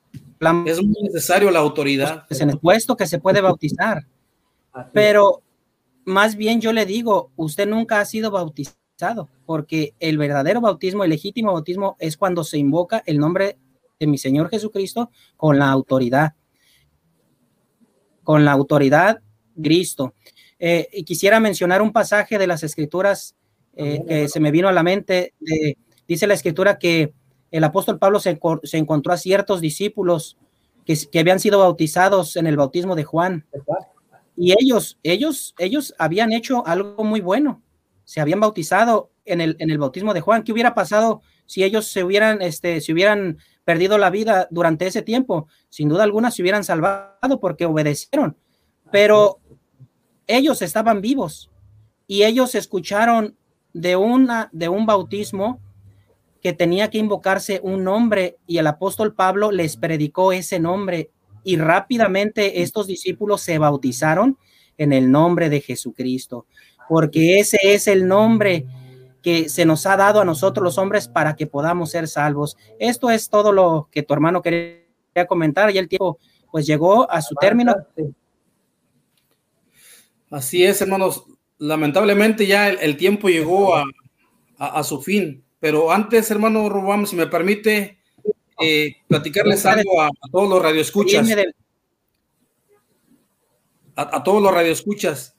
Es 0.66 0.82
muy 0.82 1.04
necesario 1.04 1.50
la 1.50 1.60
autoridad. 1.60 2.26
Es 2.28 2.42
en 2.42 2.50
el 2.50 2.58
puesto 2.58 2.98
que 2.98 3.06
se 3.06 3.18
puede 3.18 3.40
bautizar. 3.40 4.04
Pero 4.92 5.40
más 6.04 6.36
bien 6.36 6.60
yo 6.60 6.74
le 6.74 6.84
digo, 6.84 7.30
usted 7.34 7.66
nunca 7.66 8.00
ha 8.00 8.04
sido 8.04 8.30
bautizado, 8.30 9.30
porque 9.46 9.94
el 10.00 10.18
verdadero 10.18 10.60
bautismo, 10.60 11.02
el 11.02 11.08
legítimo 11.08 11.54
bautismo 11.54 11.96
es 11.98 12.18
cuando 12.18 12.44
se 12.44 12.58
invoca 12.58 13.02
el 13.06 13.16
nombre 13.16 13.56
de 13.98 14.06
mi 14.06 14.18
Señor 14.18 14.50
Jesucristo 14.50 15.10
con 15.38 15.58
la 15.58 15.70
autoridad. 15.70 16.34
Con 18.22 18.44
la 18.44 18.52
autoridad 18.52 19.22
Cristo. 19.62 20.12
Eh, 20.58 20.90
y 20.92 21.04
quisiera 21.04 21.40
mencionar 21.40 21.80
un 21.80 21.94
pasaje 21.94 22.36
de 22.36 22.46
las 22.46 22.62
Escrituras 22.62 23.34
eh, 23.74 24.02
que 24.06 24.28
se 24.28 24.40
me 24.40 24.50
vino 24.50 24.68
a 24.68 24.72
la 24.72 24.82
mente. 24.82 25.32
Dice 26.08 26.26
la 26.26 26.34
escritura 26.34 26.78
que 26.78 27.12
el 27.50 27.64
apóstol 27.64 27.98
Pablo 27.98 28.20
se, 28.20 28.38
encontró 28.72 29.12
a 29.12 29.16
ciertos 29.16 29.60
discípulos 29.60 30.36
que, 30.84 30.96
que, 31.10 31.18
habían 31.18 31.40
sido 31.40 31.60
bautizados 31.60 32.36
en 32.36 32.46
el 32.46 32.56
bautismo 32.56 32.94
de 32.94 33.04
Juan. 33.04 33.46
Y 34.36 34.52
ellos, 34.52 34.98
ellos, 35.02 35.54
ellos 35.58 35.94
habían 35.98 36.32
hecho 36.32 36.66
algo 36.66 37.02
muy 37.04 37.20
bueno. 37.20 37.62
Se 38.04 38.20
habían 38.20 38.40
bautizado 38.40 39.10
en 39.24 39.40
el, 39.40 39.56
en 39.58 39.70
el 39.70 39.78
bautismo 39.78 40.14
de 40.14 40.20
Juan. 40.20 40.42
¿Qué 40.42 40.52
hubiera 40.52 40.74
pasado 40.74 41.22
si 41.46 41.64
ellos 41.64 41.86
se 41.86 42.04
hubieran, 42.04 42.42
este, 42.42 42.80
si 42.80 42.92
hubieran 42.92 43.38
perdido 43.64 43.98
la 43.98 44.10
vida 44.10 44.48
durante 44.50 44.86
ese 44.86 45.02
tiempo? 45.02 45.48
Sin 45.68 45.88
duda 45.88 46.04
alguna 46.04 46.30
se 46.30 46.42
hubieran 46.42 46.64
salvado 46.64 47.40
porque 47.40 47.66
obedecieron. 47.66 48.36
Pero 48.92 49.40
ellos 50.26 50.62
estaban 50.62 51.00
vivos 51.00 51.50
y 52.06 52.22
ellos 52.22 52.54
escucharon 52.54 53.36
de, 53.72 53.96
una, 53.96 54.48
de 54.52 54.68
un 54.68 54.86
bautismo 54.86 55.60
que 56.46 56.52
tenía 56.52 56.90
que 56.90 56.98
invocarse 56.98 57.58
un 57.64 57.82
nombre 57.82 58.36
y 58.46 58.58
el 58.58 58.68
apóstol 58.68 59.16
Pablo 59.16 59.50
les 59.50 59.76
predicó 59.76 60.30
ese 60.30 60.60
nombre 60.60 61.10
y 61.42 61.56
rápidamente 61.56 62.62
estos 62.62 62.86
discípulos 62.86 63.40
se 63.40 63.58
bautizaron 63.58 64.38
en 64.78 64.92
el 64.92 65.10
nombre 65.10 65.48
de 65.48 65.60
Jesucristo, 65.60 66.46
porque 66.88 67.40
ese 67.40 67.58
es 67.64 67.88
el 67.88 68.06
nombre 68.06 68.64
que 69.24 69.48
se 69.48 69.64
nos 69.64 69.86
ha 69.86 69.96
dado 69.96 70.20
a 70.20 70.24
nosotros 70.24 70.62
los 70.62 70.78
hombres 70.78 71.08
para 71.08 71.34
que 71.34 71.48
podamos 71.48 71.90
ser 71.90 72.06
salvos. 72.06 72.56
Esto 72.78 73.10
es 73.10 73.28
todo 73.28 73.50
lo 73.50 73.88
que 73.90 74.04
tu 74.04 74.14
hermano 74.14 74.40
quería 74.40 75.26
comentar 75.26 75.74
y 75.74 75.78
el 75.78 75.88
tiempo 75.88 76.20
pues 76.52 76.64
llegó 76.64 77.10
a 77.10 77.22
su 77.22 77.34
término. 77.34 77.74
Así 80.30 80.62
es, 80.62 80.80
hermanos. 80.80 81.24
Lamentablemente 81.58 82.46
ya 82.46 82.68
el, 82.68 82.96
tiempo 82.96 83.28
llegó 83.28 83.74
a, 84.58 84.84
su 84.84 85.02
fin. 85.02 85.42
Pero 85.60 85.90
antes, 85.90 86.30
hermano 86.30 86.68
Robam, 86.68 87.06
si 87.06 87.16
me 87.16 87.26
permite 87.26 87.98
eh, 88.60 88.96
platicarles 89.08 89.64
algo 89.66 90.02
a, 90.02 90.10
todos 90.30 90.48
los 90.48 90.62
radioescuchas. 90.62 91.28
A, 93.96 94.16
a 94.16 94.22
todos 94.22 94.42
los 94.42 94.52
radioescuchas. 94.52 95.36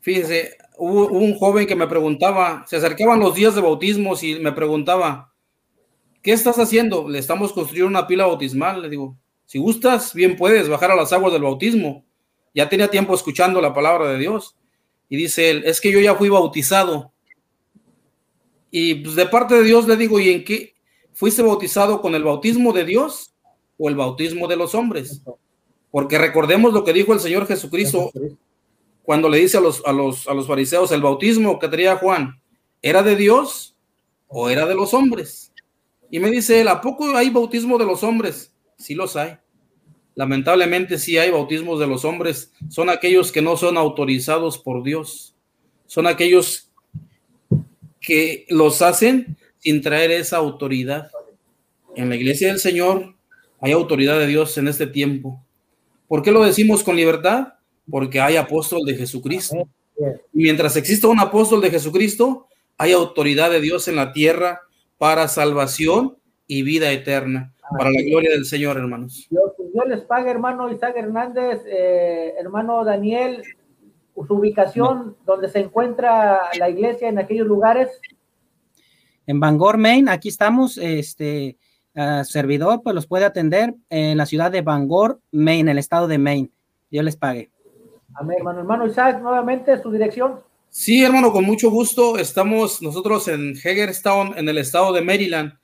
Fíjese, 0.00 0.56
hubo, 0.78 1.08
un 1.08 1.34
joven 1.34 1.66
que 1.66 1.76
me 1.76 1.86
preguntaba, 1.86 2.64
se 2.66 2.76
acercaban 2.76 3.20
los 3.20 3.34
días 3.34 3.54
de 3.54 3.60
bautismos 3.60 4.22
y 4.22 4.36
me 4.36 4.52
preguntaba, 4.52 5.32
¿qué 6.22 6.32
estás 6.32 6.58
haciendo? 6.58 7.08
Le 7.08 7.18
estamos 7.18 7.52
construyendo 7.52 7.88
una 7.88 8.06
pila 8.06 8.26
bautismal. 8.26 8.82
Le 8.82 8.88
digo, 8.88 9.16
si 9.44 9.58
gustas, 9.58 10.14
bien 10.14 10.36
puedes 10.36 10.68
bajar 10.68 10.90
a 10.90 10.96
las 10.96 11.12
aguas 11.12 11.32
del 11.32 11.42
bautismo. 11.42 12.04
Ya 12.54 12.68
tenía 12.68 12.88
tiempo 12.88 13.14
escuchando 13.14 13.60
la 13.60 13.74
palabra 13.74 14.10
de 14.10 14.18
Dios. 14.18 14.56
Y 15.08 15.16
dice 15.16 15.50
él, 15.50 15.62
es 15.64 15.80
que 15.80 15.90
yo 15.90 16.00
ya 16.00 16.14
fui 16.14 16.28
bautizado. 16.28 17.12
Y 18.70 18.96
pues 18.96 19.16
de 19.16 19.26
parte 19.26 19.54
de 19.54 19.64
Dios 19.64 19.86
le 19.86 19.96
digo, 19.96 20.20
¿y 20.20 20.30
en 20.30 20.44
qué? 20.44 20.74
¿Fuiste 21.14 21.42
bautizado 21.42 22.00
con 22.00 22.14
el 22.14 22.22
bautismo 22.22 22.72
de 22.72 22.84
Dios 22.84 23.34
o 23.78 23.88
el 23.88 23.96
bautismo 23.96 24.46
de 24.46 24.56
los 24.56 24.74
hombres? 24.74 25.22
Porque 25.90 26.18
recordemos 26.18 26.72
lo 26.72 26.84
que 26.84 26.92
dijo 26.92 27.12
el 27.12 27.20
Señor 27.20 27.46
Jesucristo 27.46 28.10
cuando 29.08 29.30
le 29.30 29.38
dice 29.38 29.56
a 29.56 29.62
los, 29.62 29.82
a 29.86 29.92
los, 29.92 30.28
a 30.28 30.34
los 30.34 30.46
fariseos, 30.46 30.92
el 30.92 31.00
bautismo 31.00 31.58
que 31.58 31.68
tenía 31.68 31.96
Juan, 31.96 32.42
¿era 32.82 33.02
de 33.02 33.16
Dios 33.16 33.74
o 34.26 34.50
era 34.50 34.66
de 34.66 34.74
los 34.74 34.92
hombres? 34.92 35.50
Y 36.10 36.20
me 36.20 36.30
dice 36.30 36.60
él, 36.60 36.68
¿a 36.68 36.82
poco 36.82 37.16
hay 37.16 37.30
bautismo 37.30 37.78
de 37.78 37.86
los 37.86 38.02
hombres? 38.02 38.52
Sí 38.76 38.94
los 38.94 39.16
hay. 39.16 39.38
Lamentablemente 40.14 40.98
sí 40.98 41.16
hay 41.16 41.30
bautismos 41.30 41.80
de 41.80 41.86
los 41.86 42.04
hombres. 42.04 42.52
Son 42.68 42.90
aquellos 42.90 43.32
que 43.32 43.40
no 43.40 43.56
son 43.56 43.78
autorizados 43.78 44.58
por 44.58 44.82
Dios. 44.82 45.34
Son 45.86 46.06
aquellos 46.06 46.67
que 48.08 48.46
los 48.48 48.80
hacen 48.80 49.36
sin 49.58 49.82
traer 49.82 50.10
esa 50.10 50.38
autoridad. 50.38 51.10
En 51.94 52.08
la 52.08 52.16
iglesia 52.16 52.48
del 52.48 52.58
Señor 52.58 53.14
hay 53.60 53.72
autoridad 53.72 54.18
de 54.18 54.26
Dios 54.26 54.56
en 54.56 54.66
este 54.66 54.86
tiempo. 54.86 55.44
¿Por 56.08 56.22
qué 56.22 56.32
lo 56.32 56.42
decimos 56.42 56.82
con 56.82 56.96
libertad? 56.96 57.58
porque 57.90 58.20
hay 58.20 58.36
apóstol 58.36 58.84
de 58.84 58.94
Jesucristo. 58.94 59.68
Mientras 60.32 60.76
exista 60.76 61.08
un 61.08 61.20
apóstol 61.20 61.60
de 61.60 61.70
Jesucristo, 61.70 62.46
hay 62.76 62.92
autoridad 62.92 63.50
de 63.50 63.60
Dios 63.60 63.88
en 63.88 63.96
la 63.96 64.12
tierra 64.12 64.60
para 64.98 65.28
salvación 65.28 66.16
y 66.46 66.62
vida 66.62 66.92
eterna, 66.92 67.52
para 67.76 67.90
la 67.90 68.02
gloria 68.02 68.30
del 68.30 68.44
Señor, 68.44 68.76
hermanos. 68.76 69.26
Dios, 69.30 69.88
les 69.88 70.00
pague, 70.02 70.30
hermano 70.30 70.72
Isaac 70.72 70.96
Hernández, 70.96 71.60
eh, 71.66 72.34
hermano 72.38 72.84
Daniel, 72.84 73.42
su 74.26 74.34
ubicación, 74.34 75.16
donde 75.24 75.48
se 75.48 75.60
encuentra 75.60 76.40
la 76.58 76.68
iglesia 76.68 77.08
en 77.08 77.18
aquellos 77.18 77.46
lugares. 77.46 77.88
En 79.26 79.40
Bangor, 79.40 79.76
Maine, 79.76 80.10
aquí 80.10 80.28
estamos, 80.28 80.78
este 80.78 81.56
servidor, 82.24 82.82
pues 82.82 82.94
los 82.94 83.06
puede 83.06 83.24
atender 83.24 83.74
en 83.90 84.16
la 84.16 84.26
ciudad 84.26 84.52
de 84.52 84.62
Bangor, 84.62 85.20
Maine, 85.32 85.72
el 85.72 85.78
estado 85.78 86.06
de 86.06 86.18
Maine. 86.18 86.50
Dios 86.90 87.04
les 87.04 87.16
pague. 87.16 87.50
Amén, 88.14 88.36
hermano. 88.38 88.60
Hermano 88.60 88.86
Isaac, 88.86 89.20
nuevamente 89.20 89.80
su 89.82 89.90
dirección. 89.90 90.40
Sí, 90.70 91.02
hermano, 91.02 91.32
con 91.32 91.44
mucho 91.44 91.70
gusto. 91.70 92.18
Estamos 92.18 92.82
nosotros 92.82 93.26
en 93.28 93.54
Hagerstown, 93.56 94.34
en 94.36 94.48
el 94.48 94.58
estado 94.58 94.92
de 94.92 95.00
Maryland, 95.02 95.54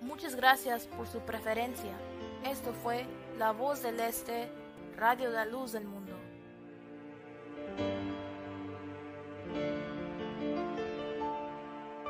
Muchas 0.00 0.34
gracias 0.34 0.88
por 0.88 1.06
su 1.06 1.20
preferencia. 1.20 1.96
Esto 2.44 2.74
fue 2.82 3.06
La 3.38 3.52
Voz 3.52 3.84
del 3.84 4.00
Este, 4.00 4.48
Radio 4.96 5.30
la 5.30 5.44
Luz 5.44 5.70
del 5.70 5.84
Mundo. 5.84 6.21